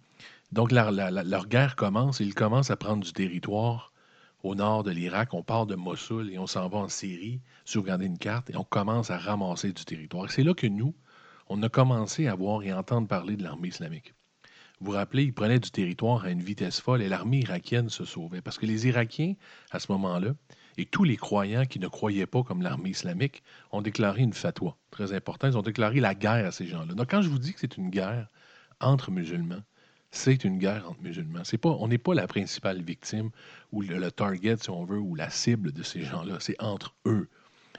[0.51, 3.91] Donc leur guerre commence, ils commencent à prendre du territoire
[4.43, 5.33] au nord de l'Irak.
[5.33, 8.63] On part de Mossoul et on s'en va en Syrie, sauvegarder une carte, et on
[8.63, 10.29] commence à ramasser du territoire.
[10.29, 10.93] C'est là que nous,
[11.47, 14.13] on a commencé à voir et entendre parler de l'armée islamique.
[14.81, 18.03] Vous vous rappelez, ils prenaient du territoire à une vitesse folle et l'armée irakienne se
[18.03, 18.41] sauvait.
[18.41, 19.35] Parce que les Irakiens,
[19.69, 20.33] à ce moment-là,
[20.77, 24.75] et tous les croyants qui ne croyaient pas comme l'armée islamique, ont déclaré une fatwa.
[24.89, 26.95] Très important, ils ont déclaré la guerre à ces gens-là.
[26.95, 28.27] Donc quand je vous dis que c'est une guerre
[28.79, 29.61] entre musulmans,
[30.09, 31.43] c'est une guerre entre musulmans.
[31.43, 33.29] C'est pas, on n'est pas la principale victime
[33.71, 36.37] ou le, target, si on veut, ou la cible de ces gens-là.
[36.39, 37.29] C'est entre eux.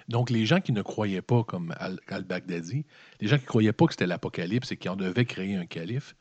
[0.09, 1.75] Donc, les gens qui ne croyaient pas comme
[2.09, 2.85] Al-Baghdadi,
[3.21, 5.67] les gens qui ne croyaient pas que c'était l'Apocalypse et qui en devaient créer un
[5.67, 6.15] calife,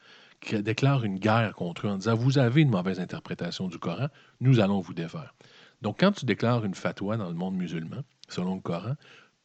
[0.54, 4.08] déclare une guerre contre eux en disant Vous avez une mauvaise interprétation du Coran,
[4.40, 5.34] nous allons vous défaire.
[5.82, 8.96] Donc, quand tu déclares une fatwa dans le monde musulman, selon le Coran,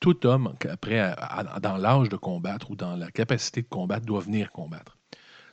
[0.00, 1.14] tout homme, après,
[1.62, 4.98] dans l'âge de combattre ou dans la capacité de combattre, doit venir combattre.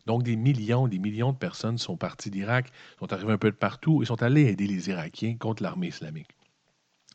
[0.06, 2.68] Donc, des millions, des millions de personnes sont parties d'Irak,
[3.00, 6.36] sont arrivées un peu de partout et sont allées aider les Irakiens contre l'armée islamique.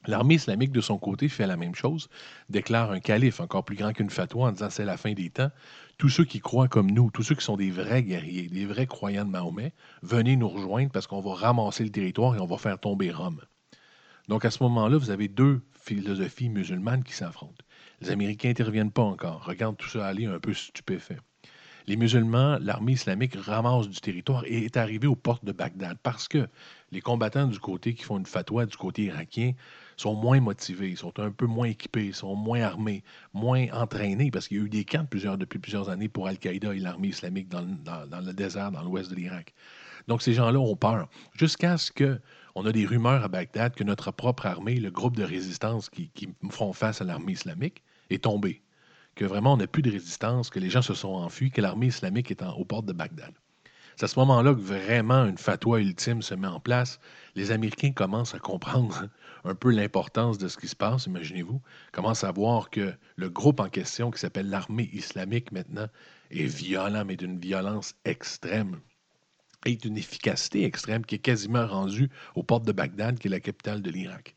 [0.07, 2.09] L'armée islamique, de son côté, fait la même chose,
[2.49, 5.51] déclare un calife encore plus grand qu'une fatwa en disant c'est la fin des temps.
[5.99, 8.87] Tous ceux qui croient comme nous, tous ceux qui sont des vrais guerriers, des vrais
[8.87, 12.57] croyants de Mahomet, venez nous rejoindre parce qu'on va ramasser le territoire et on va
[12.57, 13.41] faire tomber Rome.
[14.29, 17.65] Donc à ce moment-là, vous avez deux philosophies musulmanes qui s'affrontent.
[18.01, 21.19] Les Américains n'interviennent pas encore, regardent tout ça aller un peu stupéfait.
[21.89, 26.29] Les musulmans, l'armée islamique ramasse du territoire et est arrivée aux portes de Bagdad parce
[26.29, 26.47] que
[26.93, 29.55] les combattants du côté qui font une fatwa du côté irakien
[29.97, 34.59] sont moins motivés, sont un peu moins équipés, sont moins armés, moins entraînés, parce qu'il
[34.59, 35.07] y a eu des camps
[35.39, 39.55] depuis plusieurs années pour Al-Qaïda et l'armée islamique dans, le désert, dans l'ouest de l'Irak.
[40.09, 44.11] Donc ces gens-là ont peur, jusqu'à ce qu'on a des rumeurs à Bagdad que notre
[44.11, 48.61] propre armée, le groupe de résistance qui, qui font face à l'armée islamique, est tombé.
[49.19, 51.89] Que vraiment on n'a plus de résistance, que les gens se sont enfuis, que l'armée
[51.89, 53.35] islamique est aux portes de Bagdad.
[53.97, 57.01] C'est à ce moment-là que vraiment une fatwa ultime se met en place.
[57.35, 59.09] Les Américains commencent à comprendre
[59.43, 61.61] un peu l'importance de ce qui se passe, imaginez-vous.
[61.91, 65.89] Commencent à voir que le groupe en question, qui s'appelle l'armée islamique maintenant,
[66.31, 68.79] est violent, mais d'une violence extrême
[69.67, 73.41] et d'une efficacité extrême qui est quasiment rendue aux portes de Bagdad, qui est la
[73.41, 74.37] capitale de l'Irak.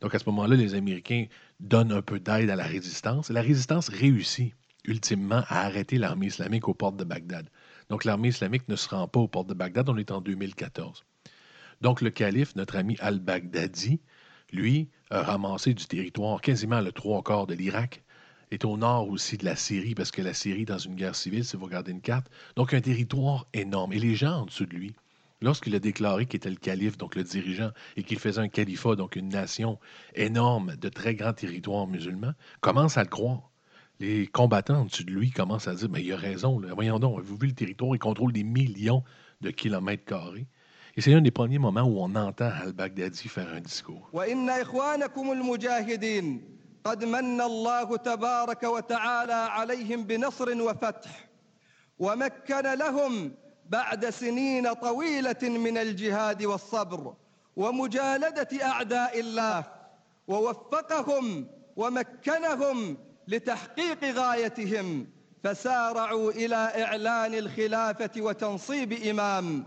[0.00, 1.26] Donc à ce moment-là, les Américains
[1.62, 6.68] donnent un peu d'aide à la résistance la résistance réussit ultimement à arrêter l'armée islamique
[6.68, 7.48] aux portes de Bagdad.
[7.88, 11.04] Donc l'armée islamique ne se rend pas aux portes de Bagdad, on est en 2014.
[11.80, 14.00] Donc le calife, notre ami al-Baghdadi,
[14.52, 18.02] lui, a ramassé du territoire, quasiment le trois quarts de l'Irak,
[18.50, 21.44] est au nord aussi de la Syrie, parce que la Syrie, dans une guerre civile,
[21.44, 23.92] si vous regardez une carte, donc un territoire énorme.
[23.92, 24.94] Et les gens en dessous de lui,
[25.41, 28.95] lorsqu'il a déclaré qu'il était le calife, donc le dirigeant, et qu'il faisait un califat,
[28.95, 29.79] donc une nation
[30.15, 33.51] énorme de très grands territoires musulmans, commencent à le croire
[33.99, 37.19] les combattants en dessus de lui commencent à dire Mais il a raison, voyons donc,
[37.21, 39.03] vous vu le territoire, il contrôle des millions
[39.41, 40.47] de kilomètres carrés.
[40.95, 44.09] Et c'est un des premiers moments où on entend al-Baghdadi faire un discours.
[46.85, 51.29] قد من الله تبارك وتعالى عليهم بنصر وفتح
[51.99, 53.31] ومكن لهم
[53.71, 57.13] بعد سنين طويله من الجهاد والصبر
[57.55, 59.65] ومجالده اعداء الله
[60.27, 65.07] ووفقهم ومكنهم لتحقيق غايتهم
[65.43, 69.65] فسارعوا إلى إعلان الخلافة وتنصيب إمام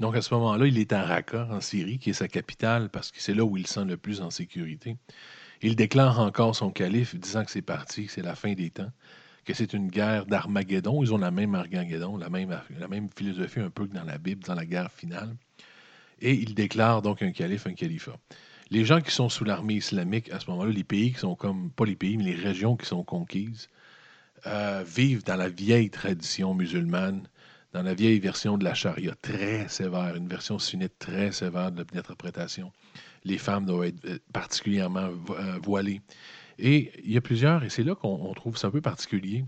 [0.00, 3.10] Donc à ce moment-là, il est à Raqqa, en Syrie, qui est sa capitale, parce
[3.10, 4.96] que c'est là où il se sent le plus en sécurité.
[5.62, 8.90] Il déclare encore son calife, disant que c'est parti, que c'est la fin des temps,
[9.45, 11.03] que c'est une guerre d'Armageddon.
[11.03, 14.17] Ils ont la même Armageddon, la même, la même philosophie un peu que dans la
[14.17, 15.35] Bible, dans la guerre finale.
[16.21, 18.17] Et il déclare donc un calife, un califat
[18.71, 21.71] les gens qui sont sous l'armée islamique, à ce moment-là, les pays qui sont comme,
[21.71, 23.69] pas les pays, mais les régions qui sont conquises,
[24.47, 27.27] euh, vivent dans la vieille tradition musulmane,
[27.73, 31.85] dans la vieille version de la charia, très sévère, une version sunnite très sévère de
[31.93, 32.71] l'interprétation.
[33.23, 36.01] Les femmes doivent être euh, particulièrement euh, voilées.
[36.57, 39.45] Et il y a plusieurs, et c'est là qu'on trouve ça un peu particulier.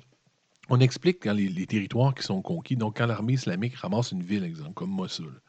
[0.70, 4.44] On explique les, les, territoires qui sont conquis, donc quand l'armée islamique ramasse une ville,
[4.44, 5.42] exemple, comme Mossoul,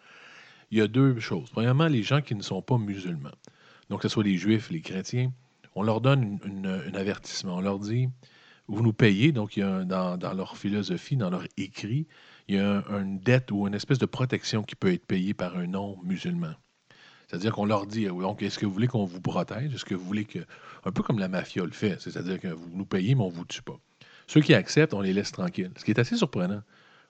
[0.70, 1.50] il y a deux choses.
[1.50, 3.32] Premièrement, les gens qui ne sont pas musulmans
[3.88, 5.32] donc que ce soit les Juifs, les chrétiens,
[5.74, 7.56] on leur donne un avertissement.
[7.56, 8.08] On leur dit,
[8.66, 12.06] vous nous payez, donc il y a dans, leur philosophie, dans leur écrit,
[12.48, 15.56] il y a une dette ou une espèce de protection qui peut être payée par
[15.56, 16.54] un non-musulman.
[17.28, 19.74] C'est-à-dire qu'on leur dit, donc, est-ce que vous voulez qu'on vous protège?
[19.74, 20.38] Est-ce que vous voulez que.
[20.84, 23.34] Un peu comme la mafia le fait, c'est-à-dire que vous nous payez, mais on ne
[23.34, 23.78] vous tue pas.
[24.26, 25.70] Ceux qui acceptent, on les laisse tranquilles.
[25.76, 26.62] Ce qui est assez surprenant.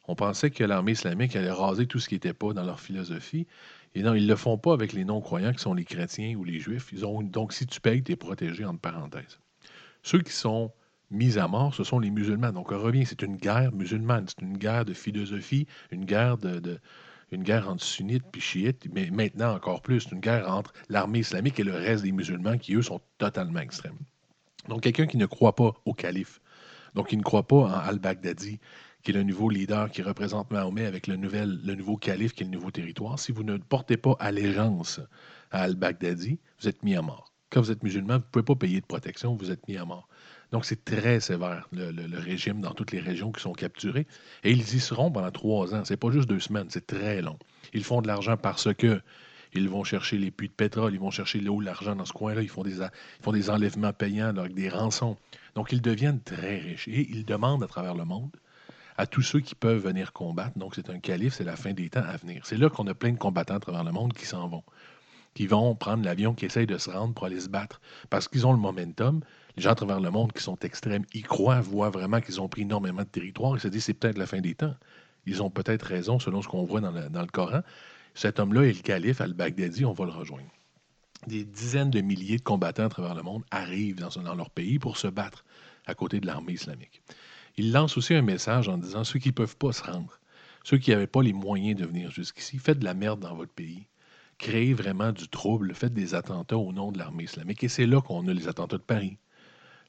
[0.09, 3.47] On pensait que l'armée islamique allait raser tout ce qui n'était pas dans leur philosophie.
[3.95, 6.45] Et non, ils ne le font pas avec les non-croyants qui sont les chrétiens ou
[6.45, 6.89] les juifs.
[6.93, 9.39] Ils ont, donc, si tu payes, tu es protégé, entre parenthèses.
[10.03, 10.73] Ceux qui sont
[11.11, 12.53] mis à mort, ce sont les musulmans.
[12.53, 16.79] Donc, on revient, c'est une guerre musulmane, c'est une guerre de philosophie, une guerre de,
[17.31, 21.61] une guerre entre sunnites et chiites, mais maintenant encore plus, une guerre entre l'armée islamique
[21.61, 23.99] et le reste des musulmans qui, eux, sont totalement extrêmes.
[24.69, 26.41] Donc, quelqu'un qui ne croit pas au calife,
[26.95, 28.59] donc qui ne croit pas en al-Baghdadi,
[29.03, 32.47] qui est le nouveau leader qui représente Mahomet avec le, le nouveau calife qui est
[32.47, 35.01] le nouveau territoire, si vous ne portez pas allégeance
[35.51, 37.33] à al-Baghdadi, vous êtes mis à mort.
[37.51, 39.85] Quand vous êtes musulman, vous ne pouvez pas payer de protection, vous êtes mis à
[39.85, 40.09] mort.
[40.51, 44.07] Donc, c'est très sévère, le, régime dans toutes les régions qui sont capturées.
[44.45, 45.85] Et ils y seront pendant trois ans.
[45.85, 47.39] C'est pas juste deux semaines, c'est très long.
[47.75, 49.01] Ils font de l'argent parce que
[49.55, 52.43] ils vont chercher les puits de pétrole, ils vont chercher l'eau, l'argent dans ce coin-là,
[52.43, 52.77] ils font des,
[53.23, 55.17] font des enlèvements payants avec des rançons.
[55.55, 56.89] Donc, ils deviennent très riches.
[56.89, 58.31] Et ils demandent à travers le monde
[58.99, 60.59] à tous ceux qui peuvent venir combattre.
[60.59, 62.43] Donc, c'est un calife, c'est la fin des temps à venir.
[62.45, 64.65] C'est là qu'on a plein de combattants à travers le monde qui s'en vont,
[65.39, 68.45] qui vont prendre l'avion, qui essayent de se rendre pour aller se battre parce qu'ils
[68.45, 69.21] ont le momentum,
[69.57, 72.49] les gens à travers le monde qui sont extrêmes y croient, voient vraiment qu'ils ont
[72.49, 74.75] pris énormément de territoire et se disent c'est peut-être la fin des temps.
[75.27, 77.61] Ils ont peut-être raison selon ce qu'on voit dans le, Coran.
[78.15, 80.51] Cet homme-là est le calife al-Baghdadi, on va le rejoindre.
[81.29, 84.97] Des dizaines de milliers de combattants à travers le monde arrivent dans, leur pays pour
[84.97, 85.45] se battre
[85.87, 87.01] à côté de l'armée islamique.
[87.57, 90.19] Il lance aussi un message en disant ceux qui ne peuvent pas se rendre,
[90.65, 93.53] ceux qui n'avaient pas les moyens de venir jusqu'ici, faites de la merde dans votre
[93.53, 93.87] pays.
[94.39, 97.65] Créez vraiment du trouble, faites des attentats au nom de l'armée islamique.
[97.65, 99.19] Et c'est là qu'on a les attentats de Paris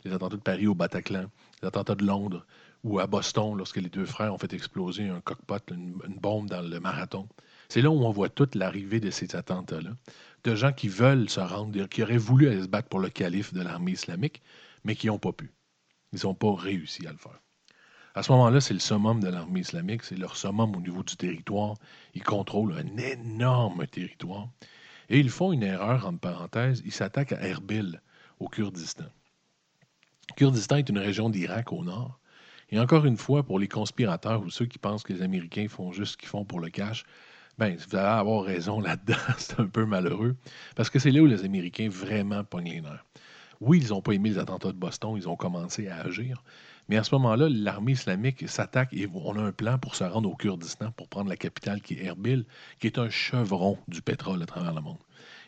[0.05, 1.25] les attentats de Paris au Bataclan,
[1.62, 2.45] les attentats de Londres
[2.83, 6.62] ou à Boston lorsque les deux frères ont fait exploser un cockpot, une, bombe dans
[6.62, 7.27] le marathon.
[7.67, 9.91] C'est là où on voit toute l'arrivée de ces attentats-là,
[10.43, 13.53] de gens qui veulent se rendre, qui auraient voulu aller se battre pour le calife
[13.53, 14.41] de l'armée islamique,
[14.85, 15.51] mais qui n'ont pas pu.
[16.13, 17.39] Ils n'ont pas réussi à le faire.
[18.19, 21.15] À ce moment-là, c'est le summum de l'armée islamique, c'est leur summum au niveau du
[21.15, 21.75] territoire.
[22.13, 24.49] Ils contrôlent un énorme territoire.
[25.08, 28.01] Et ils font une erreur, en parenthèse, ils s'attaquent à Erbil,
[28.41, 29.05] au Kurdistan.
[30.36, 32.19] Kurdistan est une région d'Irak au nord.
[32.71, 35.93] Et encore une fois, pour les conspirateurs ou ceux qui pensent que les Américains font
[35.93, 37.05] juste ce qu'ils font pour le cash,
[37.58, 39.15] ben, vous allez avoir raison là-dedans.
[39.38, 40.36] c'est un peu malheureux.
[40.75, 43.05] Parce que c'est là où les Américains vraiment pognent les nerfs.
[43.62, 46.43] Oui, ils n'ont pas aimé les attentats de Boston, ils ont commencé à agir.
[46.89, 50.28] Mais à ce moment-là, l'armée islamique s'attaque et on a un plan pour se rendre
[50.28, 52.45] au Kurdistan, pour prendre la capitale qui est Erbil,
[52.80, 54.97] qui est un chevron du pétrole à travers le monde.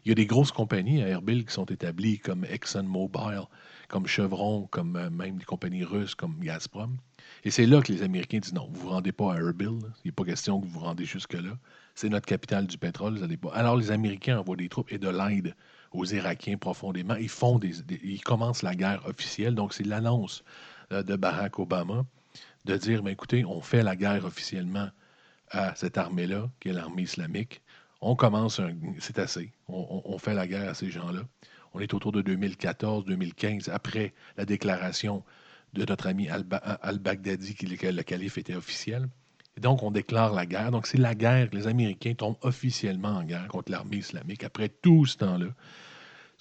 [0.06, 3.42] Il y a des grosses compagnies à Erbil qui sont établies comme ExxonMobil,
[3.88, 6.98] comme Chevron, comme euh, même des compagnies russes comme Gazprom.
[7.44, 9.80] Et c'est là que les Américains disent non, vous ne vous rendez pas à Erbil.
[10.04, 11.58] Il n'est pas question que vous vous rendez jusque-là.
[11.96, 13.18] C'est notre capitale du pétrole.
[13.18, 13.54] Vous pas.
[13.54, 15.56] Alors les Américains envoient des troupes et de l'aide
[15.92, 17.16] aux Irakiens profondément.
[17.16, 17.74] Ils font des,
[18.04, 19.56] ils commencent la guerre officielle.
[19.56, 20.44] Donc c'est l'annonce
[20.92, 22.06] de Barack Obama
[22.66, 24.90] de dire mais écoutez, on fait la guerre officiellement
[25.50, 27.62] à cette armée-là, qui est l'armée islamique.
[28.02, 28.62] On commence,
[29.00, 29.52] c'est assez.
[29.68, 31.22] on, fait la guerre à ces gens-là.
[31.74, 35.24] On est autour de 2014-2015, après la déclaration
[35.74, 39.08] de notre ami al-Baghdadi que le calife était officiel.
[39.60, 40.72] Donc, on déclare la guerre.
[40.72, 41.50] Donc, c'est la guerre.
[41.52, 45.48] Les Américains tombent officiellement en guerre contre l'armée islamique après tout ce temps-là.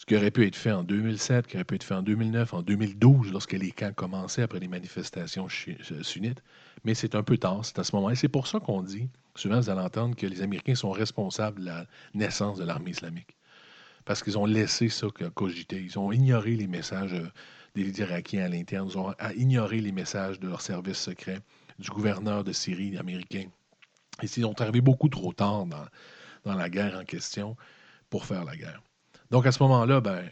[0.00, 2.54] Ce qui aurait pu être fait en 2007, qui aurait pu être fait en 2009,
[2.54, 6.42] en 2012, lorsque les camps commençaient après les manifestations euh, sunnites.
[6.84, 8.14] Mais c'est un peu tard, c'est à ce moment-là.
[8.14, 11.66] C'est pour ça qu'on dit, souvent vous allez entendre, que les Américains sont responsables de
[11.66, 13.36] la naissance de l'armée islamique
[14.06, 15.76] parce qu'ils ont laissé ça cogiter.
[15.76, 17.28] Ils ont ignoré les messages euh,
[17.74, 18.88] des Irakiens à l'interne.
[18.90, 21.40] Ils ont ignoré les messages de leurs services secrets,
[21.78, 23.44] du gouverneur de Syrie américain.
[24.22, 27.54] Et ils sont arrivés beaucoup trop tard dans la guerre en question
[28.08, 28.80] pour faire la guerre.
[29.30, 30.24] Donc à ce moment-là, ben,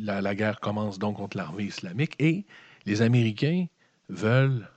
[0.00, 2.44] la, guerre commence donc contre l'armée islamique et
[2.86, 3.66] les Américains
[4.08, 4.68] veulent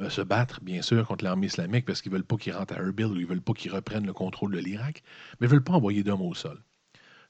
[0.00, 2.74] euh, se battre, bien sûr, contre l'armée islamique parce qu'ils ne veulent pas qu'ils rentrent
[2.74, 5.02] à Erbil ou ils ne veulent pas qu'ils reprennent le contrôle de l'Irak,
[5.40, 6.62] mais ils ne veulent pas envoyer d'hommes au sol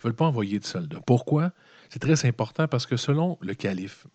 [0.03, 1.01] ne veulent pas envoyer de soldats.
[1.07, 1.53] Pourquoi?
[1.91, 4.07] C'est très important parce que selon le calife,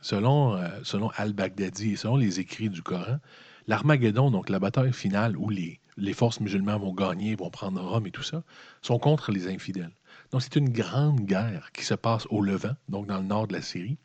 [0.00, 3.18] selon, euh, selon al-Baghdadi et selon les écrits du Coran,
[3.66, 8.06] l'Armageddon, donc la bataille finale où les, les forces musulmanes vont gagner, vont prendre Rome
[8.06, 8.42] et tout ça,
[8.82, 9.92] sont contre les infidèles.
[10.34, 13.52] Donc c'est une grande guerre qui se passe au Levant, donc dans le nord de
[13.52, 13.98] la Syrie.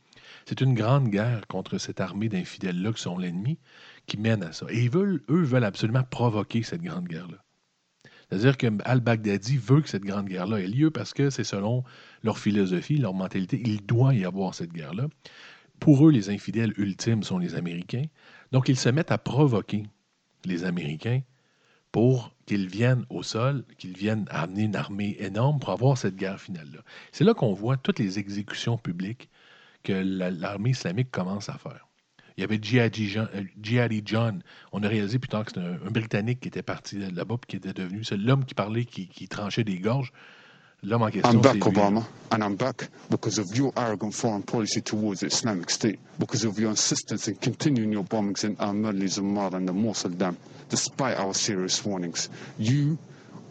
[0.45, 3.57] C'est une grande guerre contre cette armée d'infidèles-là qui sont l'ennemi,
[4.05, 4.67] qui mène à ça.
[4.69, 7.43] Et ils veulent, eux veulent absolument provoquer cette grande guerre-là.
[8.29, 11.83] C'est-à-dire que al-Baghdadi veut que cette grande guerre-là ait lieu parce que c'est selon
[12.21, 15.07] leur philosophie, leur mentalité, il doit y avoir cette guerre-là.
[15.79, 18.05] Pour eux, les infidèles ultimes sont les Américains.
[18.51, 19.81] Donc, ils se mettent à provoquer
[20.45, 21.21] les Américains
[21.91, 26.41] pour qu'ils viennent au sol, qu'ils viennent amener une armée énorme pour avoir cette guerre
[26.41, 26.79] finale-là.
[27.11, 29.29] C'est là, qu'on voit toutes les exécutions publiques
[29.83, 31.87] que l'armée islamique commence à faire.
[32.35, 34.41] Il y avait Jihadi euh, John,
[34.71, 37.57] On a réalisé plus tard que c'était un, Britannique qui était parti là-bas et qui
[37.57, 38.01] était devenu.
[38.17, 40.11] L'homme qui parlait, qui, tranchait des gorges.
[40.81, 41.29] L'homme en question.
[41.29, 45.69] I'm back, Obama, and I'm back because of your arrogant foreign policy towards the Islamic
[45.69, 50.11] State, because of your insistence in continuing your bombings in Al-Madli, Zamar, and the Mosul
[50.11, 50.37] Dam,
[50.69, 52.29] despite our serious warnings.
[52.57, 52.97] You,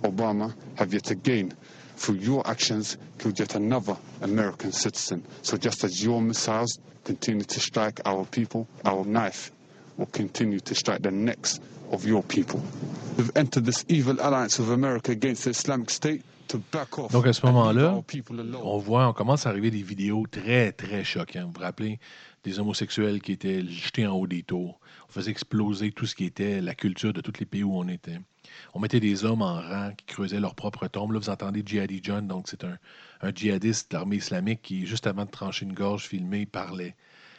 [0.04, 1.52] Obama, have yet again
[1.96, 5.22] through your actions, killed yet another American citizen.
[5.42, 9.52] So just as your missiles continue to strike our people, our knife
[9.98, 11.60] will continue to strike the necks
[11.90, 12.62] of your people.
[13.18, 16.22] We've entered this evil alliance with America against the Islamic State
[17.10, 18.00] Donc à ce moment-là,
[18.62, 21.46] on voit, on commence à arriver des vidéos très, très choquantes.
[21.46, 21.98] Vous vous rappelez
[22.44, 24.80] des homosexuels qui étaient jetés en haut des tours.
[25.08, 27.88] On faisait exploser tout ce qui était la culture de tous les pays où on
[27.88, 28.18] était.
[28.74, 31.12] On mettait des hommes en rang qui creusaient leur propre tombe.
[31.12, 32.78] Là, vous entendez Jihadi John, donc c'est un,
[33.34, 36.94] djihadiste d'armée islamique qui, juste avant de trancher une gorge filmée, parlait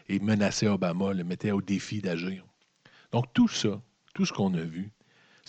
[0.07, 2.43] et menaçait Obama, le mettait au défi d'agir.
[3.11, 3.81] Donc tout ça,
[4.13, 4.91] tout ce qu'on a vu,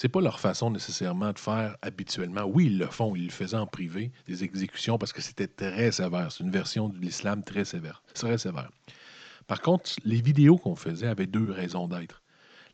[0.00, 2.44] c'est pas leur façon nécessairement de faire habituellement.
[2.44, 5.92] Oui, ils le font, ils le faisaient en privé, des exécutions, parce que c'était très
[5.92, 6.32] sévère.
[6.32, 8.02] C'est une version de l'islam très sévère.
[8.14, 8.70] Très sévère.
[9.46, 12.22] Par contre, les vidéos qu'on faisait avaient deux raisons d'être.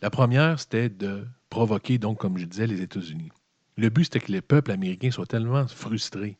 [0.02, 3.32] La première, c'était de provoquer, donc, comme je disais, les États-Unis.
[3.76, 6.38] Le but, c'était que les peuples américains soient tellement frustrés,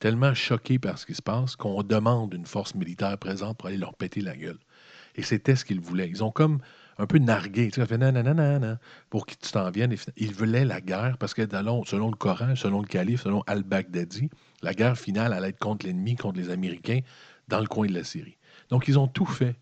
[0.00, 3.78] tellement choqués par ce qui se passe, qu'on demande une force militaire présente pour aller
[3.78, 4.58] leur péter la gueule.
[5.14, 6.08] Et c'était ce qu'ils voulaient.
[6.08, 6.58] Ils ont comme
[6.98, 8.78] un peu nargué, tu fait nanana,
[9.10, 9.94] pour que tu t'en viennes.
[10.16, 14.30] Ils voulaient la guerre parce que selon le Coran, selon le calife, selon al-Baghdadi,
[14.62, 17.00] la guerre finale allait être contre l'ennemi, contre les Américains,
[17.48, 18.38] dans le coin de la Syrie.
[18.70, 19.56] Donc, ils ont tout fait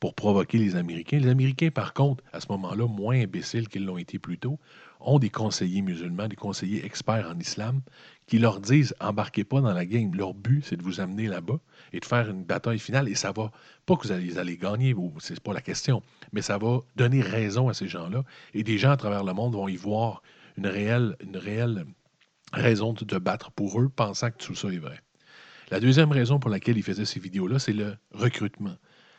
[0.00, 1.18] pour provoquer les Américains.
[1.18, 4.58] Les Américains, par contre, à ce moment-là, moins imbéciles qu'ils l'ont été plus tôt,
[5.00, 7.80] ont des conseillers musulmans, des conseillers experts en islam,
[8.26, 10.14] qui leur disent embarquez pas dans la game.
[10.14, 11.58] Leur but, c'est de vous amener là-bas
[11.92, 13.08] et de faire une bataille finale.
[13.08, 13.50] Et ça va,
[13.86, 17.68] pas que vous allez, allez gagner, c'est pas la question, mais ça va donner raison
[17.68, 18.24] à ces gens-là.
[18.54, 20.22] Et des gens à travers le monde vont y voir
[20.56, 21.84] une réelle, une réelle
[22.52, 25.00] raison de, de battre pour eux, pensant que tout ça est vrai.
[25.70, 28.76] La deuxième raison pour laquelle ils faisaient ces vidéos-là, c'est le recrutement.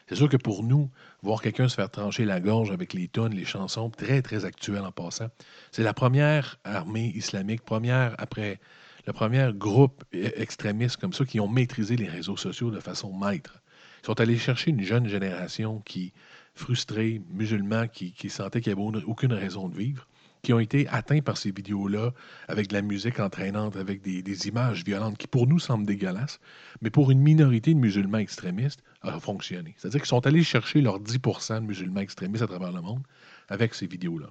[0.10, 0.90] C'est sûr que pour nous,
[1.22, 4.82] voir quelqu'un se faire trancher la gorge avec les tonnes, les chansons, très, très actuelles
[4.82, 5.28] en passant,
[5.72, 8.60] c'est la première armée islamique, première après
[9.08, 13.14] le premier groupe e-, extrémiste comme ça qui ont maîtrisé les réseaux sociaux de façon
[13.14, 13.62] maître.
[14.04, 16.14] Ils sont allés chercher une jeune génération qui,
[16.56, 20.08] frustrée, musulmane, qui, sentait qu'il n'y avait aucune raison de vivre,
[20.42, 22.12] qui ont été atteints par ces vidéos-là,
[22.48, 26.40] avec de la musique entraînante, avec des, images violentes qui pour nous semblent dégueulasses,
[26.82, 29.76] mais pour une minorité de musulmans extrémistes, a fonctionné.
[29.78, 33.04] C'est-à-dire qu'ils sont allés chercher leurs 10% de musulmans extrémistes à travers le monde
[33.50, 34.28] avec ces vidéos-là.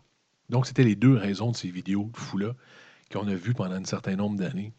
[0.49, 2.55] Donc, c'était les deux raisons de ces vidéos de fou-là
[3.13, 4.73] qu'on a vues pendant un certain nombre d'années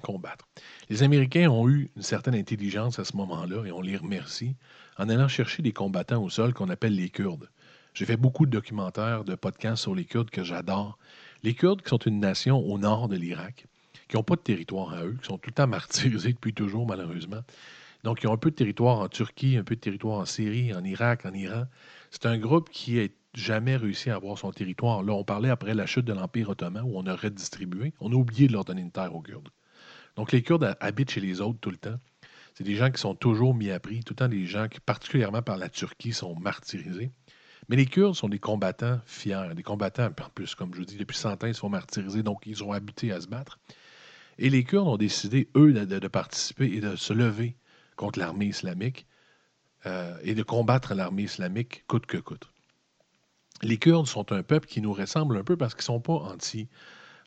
[0.00, 0.46] combattre.
[0.88, 4.56] Les Américains ont eu une certaine intelligence à ce moment-là, et on les remercie,
[4.98, 7.48] en allant chercher des combattants au sol qu'on appelle les Kurdes.
[7.94, 10.98] J'ai fait beaucoup de documentaires, de podcasts sur les Kurdes que j'adore.
[11.42, 13.66] Les Kurdes, qui sont une nation au nord de l'Irak,
[14.08, 16.86] qui n'ont pas de territoire à eux, qui sont tout le temps martyrisés depuis toujours,
[16.86, 17.40] malheureusement.
[18.04, 20.74] Donc, ils ont un peu de territoire en Turquie, un peu de territoire en Syrie,
[20.74, 21.64] en Irak, en Iran.
[22.10, 25.02] C'est un groupe qui n'a jamais réussi à avoir son territoire.
[25.02, 27.92] Là, on parlait après la chute de l'Empire ottoman, où on a redistribué.
[28.00, 29.50] On a oublié de leur donner une terre aux Kurdes.
[30.16, 31.98] Donc, les Kurdes habitent chez les autres tout le temps.
[32.54, 34.80] C'est des gens qui sont toujours mis à prix, tout le temps des gens qui,
[34.80, 37.12] particulièrement par la Turquie, sont martyrisés.
[37.68, 40.96] Mais les Kurdes sont des combattants fiers, des combattants, en plus, comme je vous dis,
[40.96, 43.58] depuis 100 ans, ils se font martyriser, donc ils ont habité à se battre.
[44.38, 47.56] Et les Kurdes ont décidé, eux, de, participer et de se lever
[47.96, 49.06] contre l'armée islamique
[49.84, 52.50] euh, et de combattre l'armée islamique coûte que coûte.
[53.62, 56.12] Les Kurdes sont un peuple qui nous ressemble un peu parce qu'ils ne sont pas
[56.12, 56.68] anti,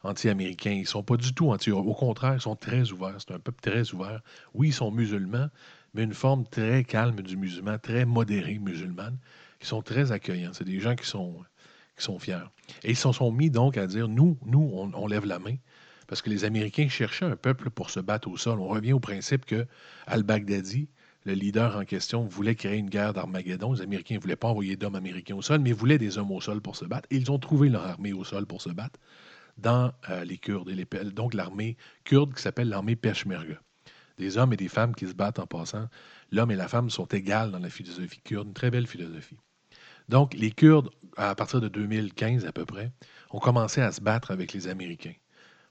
[0.03, 0.71] anti-américains.
[0.71, 1.71] Ils ne sont pas du tout anti.
[1.71, 3.15] Au contraire, ils sont très ouverts.
[3.19, 4.21] C'est un peuple très ouvert.
[4.53, 5.49] Oui, ils sont musulmans,
[5.93, 9.17] mais une forme très calme du musulman, très modérée musulmane
[9.59, 10.51] qui sont très accueillants.
[10.53, 11.35] C'est des gens qui sont,
[11.97, 12.49] qui sont fiers.
[12.83, 15.55] Et ils se sont mis donc à dire, nous, nous, on, lève la main.
[16.07, 18.59] Parce que les Américains cherchaient un peuple pour se battre au sol.
[18.59, 19.67] On revient au principe que
[20.07, 20.87] al-Baghdadi,
[21.29, 23.73] le leader en question, voulait créer une guerre d'Armageddon.
[23.73, 26.41] Les Américains ne voulaient pas envoyer d'hommes américains au sol, mais voulaient des hommes au
[26.41, 27.07] sol pour se battre.
[27.11, 28.99] Et ils ont trouvé leur armée au sol pour se battre
[29.57, 30.69] dans euh, les Kurdes.
[30.69, 33.61] Et les, donc l'armée kurde qui s'appelle l'armée Peshmerga.
[34.17, 35.87] Des hommes et des femmes qui se battent en passant.
[36.31, 38.47] L'homme et la femme sont égales dans la philosophie kurde.
[38.47, 39.37] Une très belle philosophie.
[40.09, 42.91] Donc, les Kurdes, à partir de 2015 à peu près,
[43.29, 45.13] ont commencé à se battre avec les Américains.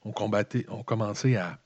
[0.05, 1.59] On, combattait, ont commencé à,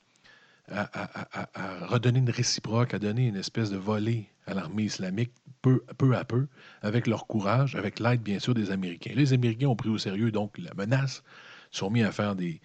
[0.69, 5.33] redonner une réciproque, à donner une espèce de volée à l'armée islamique
[5.63, 6.47] peu, à peu,
[6.83, 9.13] avec leur courage, avec l'aide bien sûr des Américains.
[9.15, 11.23] Les Américains ont pris au sérieux donc la menace
[11.71, 12.61] sont mis à faire des,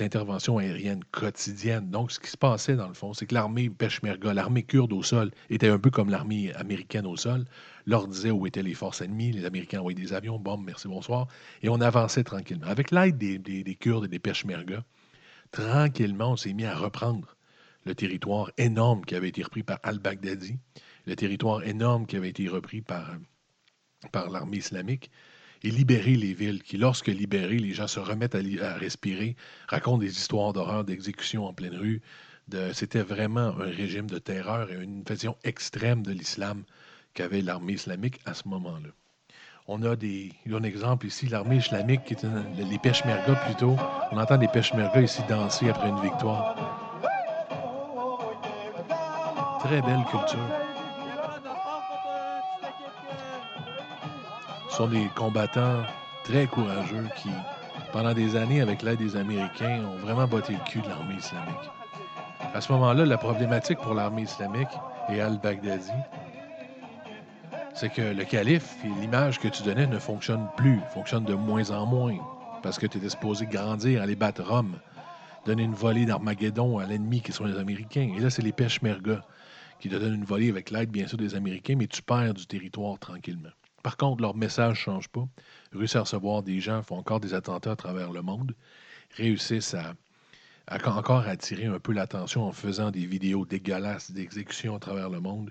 [0.00, 1.90] interventions aériennes quotidiennes.
[1.90, 5.02] Donc, ce qui se passait, dans le fond, c'est que l'armée Peshmerga, l'armée kurde au
[5.02, 7.44] sol, était un peu comme l'armée américaine au sol.
[7.86, 9.32] Leur disait où étaient les forces ennemies.
[9.32, 11.26] Les Américains envoyaient des avions, bombes, merci, bonsoir.
[11.62, 12.66] Et on avançait tranquillement.
[12.66, 14.82] Avec l'aide des, des, Kurdes et des Peshmerga,
[15.54, 17.36] tranquillement, on s'est mis à reprendre
[17.84, 20.58] le territoire énorme qui avait été repris par al-Baghdadi,
[21.06, 23.16] le territoire énorme qui avait été repris par,
[24.10, 25.12] par l'armée islamique
[25.62, 29.36] et libérer les villes, qui, lorsque libérées, les gens se remettent à, respirer,
[29.68, 32.02] racontent des histoires d'horreur, d'exécution en pleine rue.
[32.72, 36.64] C'était vraiment un régime de terreur et une vision extrême de l'islam
[37.14, 38.90] qu'avait l'armée islamique à ce moment-là.
[39.66, 42.26] On a des, un exemple ici, l'armée islamique, qui est
[42.58, 43.76] les Peshmerga plutôt.
[44.12, 46.54] On entend des Peshmerga ici danser après une victoire.
[49.60, 50.38] Très belle culture.
[54.68, 55.84] Ce sont des combattants
[56.24, 57.30] très courageux qui,
[57.90, 61.70] pendant des années, avec l'aide des Américains, ont vraiment botté le cul de l'armée islamique.
[62.52, 64.68] À ce moment-là, la problématique pour l'armée islamique
[65.08, 65.90] et al-Baghdadi,
[67.74, 71.70] c'est que le calife et l'image que tu donnais ne fonctionnent plus, fonctionnent de moins
[71.72, 72.16] en moins,
[72.62, 74.78] parce que tu étais supposé grandir, aller battre Rome,
[75.44, 78.12] donner une volée d'Armageddon à l'ennemi qui sont les Américains.
[78.16, 79.24] Et là, c'est les Peshmerga
[79.80, 82.46] qui te donnent une volée avec l'aide, bien sûr, des Américains, mais tu perds du
[82.46, 83.50] territoire tranquillement.
[83.82, 85.28] Par contre, leur message ne change pas.
[85.72, 88.54] Réussissent à recevoir des gens, font encore des attentats à travers le monde,
[89.16, 89.94] réussissent à,
[90.86, 95.50] encore attirer un peu l'attention en faisant des vidéos dégueulasses d'exécution à travers le monde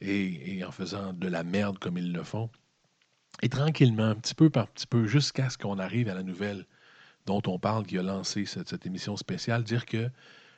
[0.00, 2.50] et, en faisant de la merde comme ils le font.
[3.42, 6.66] Et tranquillement, petit peu par petit peu, jusqu'à ce qu'on arrive à la nouvelle
[7.26, 10.10] dont on parle, qui a lancé cette, cette émission spéciale, dire que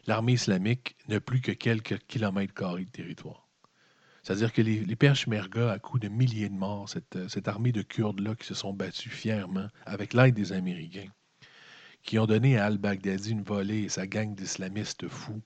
[0.07, 3.49] l'armée islamique n'a plus que quelques kilomètres carrés de territoire.
[4.29, 6.87] C'est-à-dire que les, les Peshmerga, à coups de milliers de morts,
[7.17, 11.09] euh, cette, armée de Kurdes-là qui se sont battus fièrement avec l'aide des Américains,
[12.03, 15.43] qui ont donné à al-Baghdadi une volée et sa gang d'islamistes fous,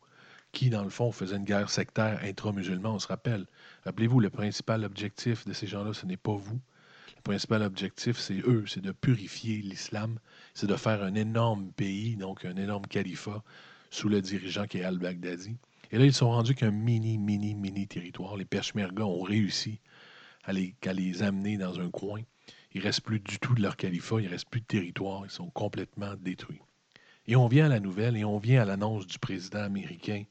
[0.53, 3.47] qui, dans le fond, faisaient une guerre sectaire intra-musulman, on se rappelle.
[3.85, 6.61] Rappelez-vous, le principal objectif de ces gens-là, ce n'est pas vous.
[7.17, 10.19] Le principal objectif, c'est eux, c'est de purifier l'islam,
[10.55, 13.43] c'est de faire un énorme pays, donc un énorme califat,
[13.91, 15.57] sous le dirigeant qui est al-Baghdadi.
[15.91, 18.37] Et là, ils sont rendus qu'un mini, mini, mini territoire.
[18.37, 19.81] Les Peshmerga ont réussi
[20.45, 22.21] à les, les amener dans un coin.
[22.75, 25.25] Il ne reste plus du tout de leur califat, il ne reste plus de territoire,
[25.25, 26.63] ils sont complètement détruits.
[27.27, 30.25] Et on vient à la nouvelle et on vient à l'annonce du président américain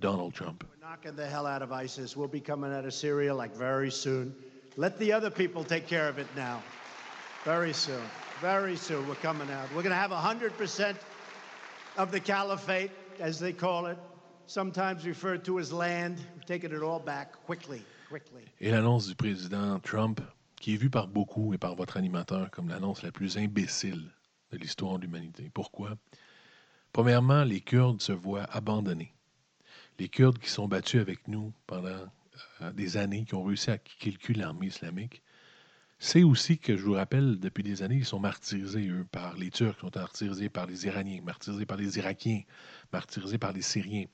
[0.00, 0.64] Donald Trump.
[0.80, 2.16] knocking the hell out of ISIS.
[2.16, 4.34] We'll be coming out of Syria like very soon.
[4.76, 6.62] Let the other people take care of it now.
[7.44, 8.00] Very soon.
[8.40, 9.68] Very soon we're coming out.
[9.74, 10.96] We're going to have 100%
[11.96, 12.90] of the caliphate,
[13.20, 13.98] as they call it,
[14.46, 18.44] sometimes referred to as land, taking it all back quickly, quickly.
[18.60, 20.20] Et l'annonce du président Trump,
[20.60, 24.10] qui est vue par beaucoup et par votre animateur comme l'annonce la plus imbécile
[24.52, 25.50] de l'histoire de l'humanité.
[25.52, 25.96] Pourquoi?
[26.92, 29.12] Premièrement, les Kurdes se voient abandonnés.
[29.98, 32.06] Les Kurdes qui sont battus avec nous pendant
[32.60, 35.22] euh, des années, qui ont réussi à kicker l'armée islamique,
[35.98, 39.50] c'est aussi que, je vous rappelle, depuis des années, ils sont martyrisés, eux, par les
[39.50, 42.42] Turcs, ils sont martyrisés par les Iraniens, martyrisés par les Irakiens,
[42.92, 44.06] martyrisés par les Syriens.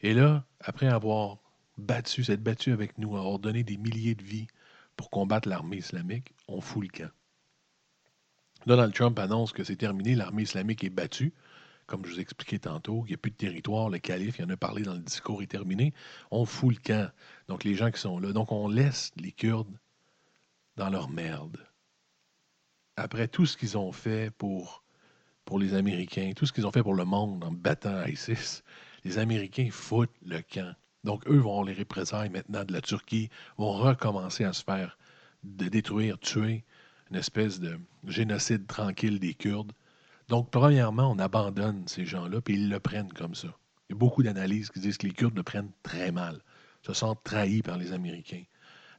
[0.00, 1.38] Et là, après avoir
[1.76, 4.46] battu, s'être battu avec nous, avoir donné des milliers de vies
[4.96, 7.10] pour combattre l'armée islamique, on fout le camp.
[8.66, 11.32] Donald Trump annonce que c'est terminé, l'armée islamique est battue.
[11.88, 14.50] Comme je vous expliquais tantôt, il n'y a plus de territoire, le calife, il en
[14.50, 15.94] a parlé dans le discours, est terminé.
[16.30, 17.10] On fout le camp.
[17.48, 18.32] Donc, les gens qui sont là.
[18.32, 19.74] Donc, on laisse les Kurdes
[20.76, 21.56] dans leur merde.
[22.96, 24.84] Après tout ce qu'ils ont fait pour,
[25.58, 28.62] les Américains, tout ce qu'ils ont fait pour le monde en battant ISIS,
[29.04, 30.76] les Américains foutent le camp.
[31.04, 34.98] Donc, eux vont les représailles maintenant de la Turquie, vont recommencer à se faire
[35.42, 36.64] de détruire, tuer,
[37.10, 39.72] une espèce de génocide tranquille des Kurdes.
[40.28, 43.48] Donc, premièrement, on abandonne ces gens-là, puis ils le prennent comme ça.
[43.88, 46.40] Il y a beaucoup d'analyses qui disent que les Kurdes le prennent très mal,
[46.82, 48.44] se sentent trahis par les Américains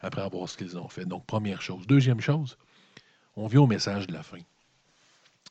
[0.02, 1.06] après avoir ce qu'ils ont fait.
[1.06, 1.86] Donc, première chose.
[1.86, 2.58] Deuxième chose,
[3.36, 4.40] on vient au message de la fin.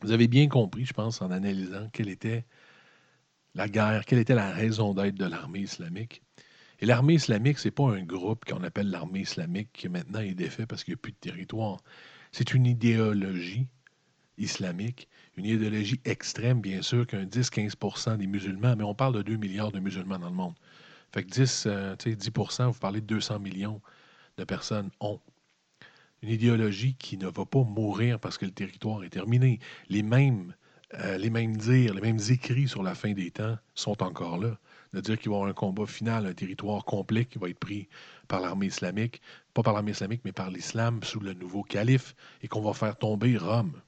[0.02, 2.44] Vous avez bien compris, je pense, en analysant quelle était
[3.54, 6.22] la guerre, quelle était la raison d'être de l'armée islamique.
[6.80, 10.34] Et l'armée islamique, ce n'est pas un groupe qu'on appelle l'armée islamique qui maintenant est
[10.34, 11.78] défait parce qu'il n'y a plus de territoire.
[12.30, 13.66] C'est une idéologie
[14.38, 19.36] islamique, une idéologie extrême, bien sûr, qu'un 10-15 des musulmans, mais on parle de 2
[19.36, 20.54] milliards de musulmans dans le monde.
[21.12, 21.66] Fait que 10,
[22.16, 22.30] 10
[22.60, 23.80] euh, vous parlez de 200 millions
[24.36, 25.20] de personnes ont.
[26.22, 29.60] Une idéologie qui ne va pas mourir parce que le territoire est terminé.
[29.88, 30.54] Les mêmes
[30.94, 34.58] euh, les mêmes dires, les mêmes écrits sur la fin des temps sont encore là.
[34.94, 37.58] De dire qu'il va y avoir un combat final, un territoire complet qui va être
[37.58, 37.88] pris
[38.26, 39.20] par l'armée islamique,
[39.52, 42.96] pas par l'armée islamique, mais par l'islam sous le nouveau calife, et qu'on va faire
[42.96, 43.82] tomber Rome.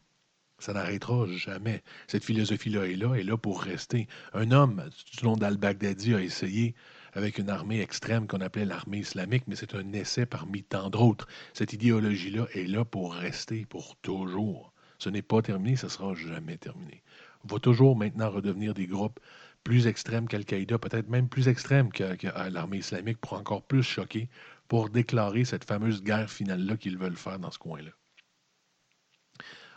[0.61, 1.83] Ça n'arrêtera jamais.
[2.07, 4.07] Cette philosophie-là est là, est là pour rester.
[4.35, 4.85] Un homme
[5.17, 6.75] du nom d'al-Baghdadi a essayé
[7.15, 11.27] avec une armée extrême qu'on appelait l'armée islamique, mais c'est un essai parmi tant d'autres.
[11.55, 14.73] Cette idéologie-là est là pour rester pour toujours.
[14.99, 17.03] Ce n'est pas terminé, ce sera jamais terminé.
[17.45, 19.19] On va toujours maintenant redevenir des groupes
[19.65, 24.29] plus extrêmes qu'Al-Qaïda, peut-être même plus extrêmes que, que l'armée islamique pour encore plus choquer,
[24.69, 27.91] pour déclarer cette fameuse guerre finale-là qu'ils veulent faire dans ce coin-là.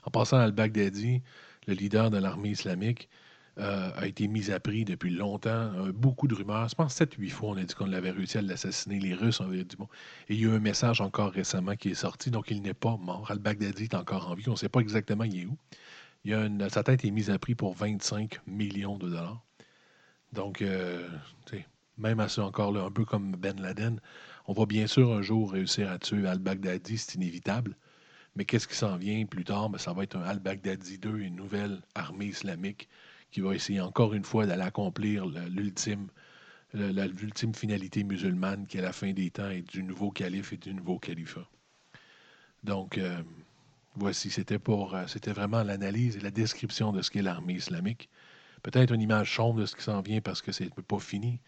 [0.06, 1.22] En passant à al-Baghdadi,
[1.68, 3.10] le leader de l'armée islamique,
[3.60, 5.50] euh, a été mis à prix depuis longtemps.
[5.76, 6.68] Euh, beaucoup de rumeurs.
[6.70, 9.00] Je pense 7-8 fois, on a dit qu'on avait réussi à l'assassiner.
[9.00, 9.88] Les Russes ont dit bon.
[10.28, 12.74] Et il y a eu un message encore récemment qui est sorti, donc il n'est
[12.74, 13.30] pas mort.
[13.30, 14.50] Al-Baghdadi est encore en vie.
[14.50, 15.58] On ne sait pas exactement où.
[16.26, 19.44] Il y a une, sa tête est mise à prix pour 25 millions de dollars.
[20.32, 21.08] Donc, euh,
[21.98, 24.00] même à ça encore, là, un peu comme Ben Laden,
[24.48, 27.78] on va bien sûr un jour réussir à tuer Al-Baghdadi, c'est inévitable.
[28.36, 29.70] Mais qu'est-ce qui s'en vient plus tard?
[29.70, 32.90] Ben, ça va être un Al-Baghdadi 2, une nouvelle armée islamique
[33.32, 36.08] qui va essayer encore une fois d'aller accomplir l'ultime
[36.74, 40.74] l'ultime finalité musulmane qui est la fin des temps et du nouveau calife et du
[40.74, 41.48] nouveau califat.
[42.64, 43.22] Donc, euh,
[43.96, 48.10] voici, c'était pour, euh, c'était vraiment l'analyse et la description de ce qu'est l'armée islamique.
[48.64, 51.40] Peut-être une image sombre de ce qui s'en vient parce que c'est pas fini.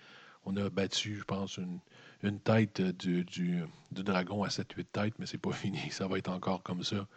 [0.43, 1.79] On a battu, je pense, une,
[2.23, 5.89] une tête du, dragon à 7-8 têtes, mais c'est pas fini.
[5.91, 7.07] Ça va être encore comme ça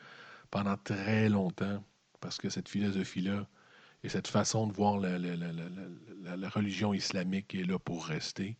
[0.51, 1.83] pendant très longtemps,
[2.21, 3.47] parce que cette philosophie-là
[4.05, 8.57] et cette façon de voir la, religion islamique est là pour rester.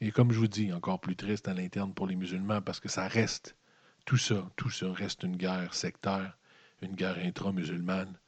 [0.00, 2.88] Et comme je vous dis, encore plus triste à l'interne pour les musulmans, parce que
[2.88, 3.56] ça reste,
[4.04, 6.36] tout ça, tout ça reste une guerre sectaire,
[6.82, 8.18] une guerre intra-musulmane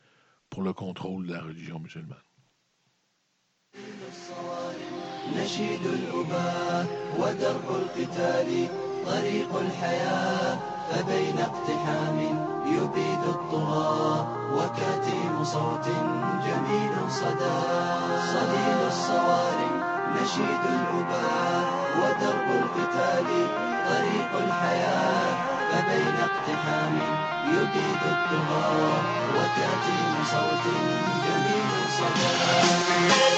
[0.48, 2.16] pour le contrôle de la religion musulmane.
[5.36, 6.86] نشيد الأباء
[7.18, 8.68] ودرب القتال
[9.06, 10.58] طريق الحياة
[10.90, 12.18] فبين اقتحام
[12.66, 15.86] يبيد الطغاة وكاتيم صوت
[16.46, 17.58] جميل صدى.
[18.34, 19.82] صليل الصوارم
[20.22, 21.64] نشيد الأباء
[21.98, 23.26] ودرب القتال
[23.88, 25.34] طريق الحياة
[25.70, 26.98] فبين اقتحام
[27.48, 29.00] يبيد الطغاة
[29.34, 30.64] وكاتيم صوت
[31.24, 33.37] جميل صدى.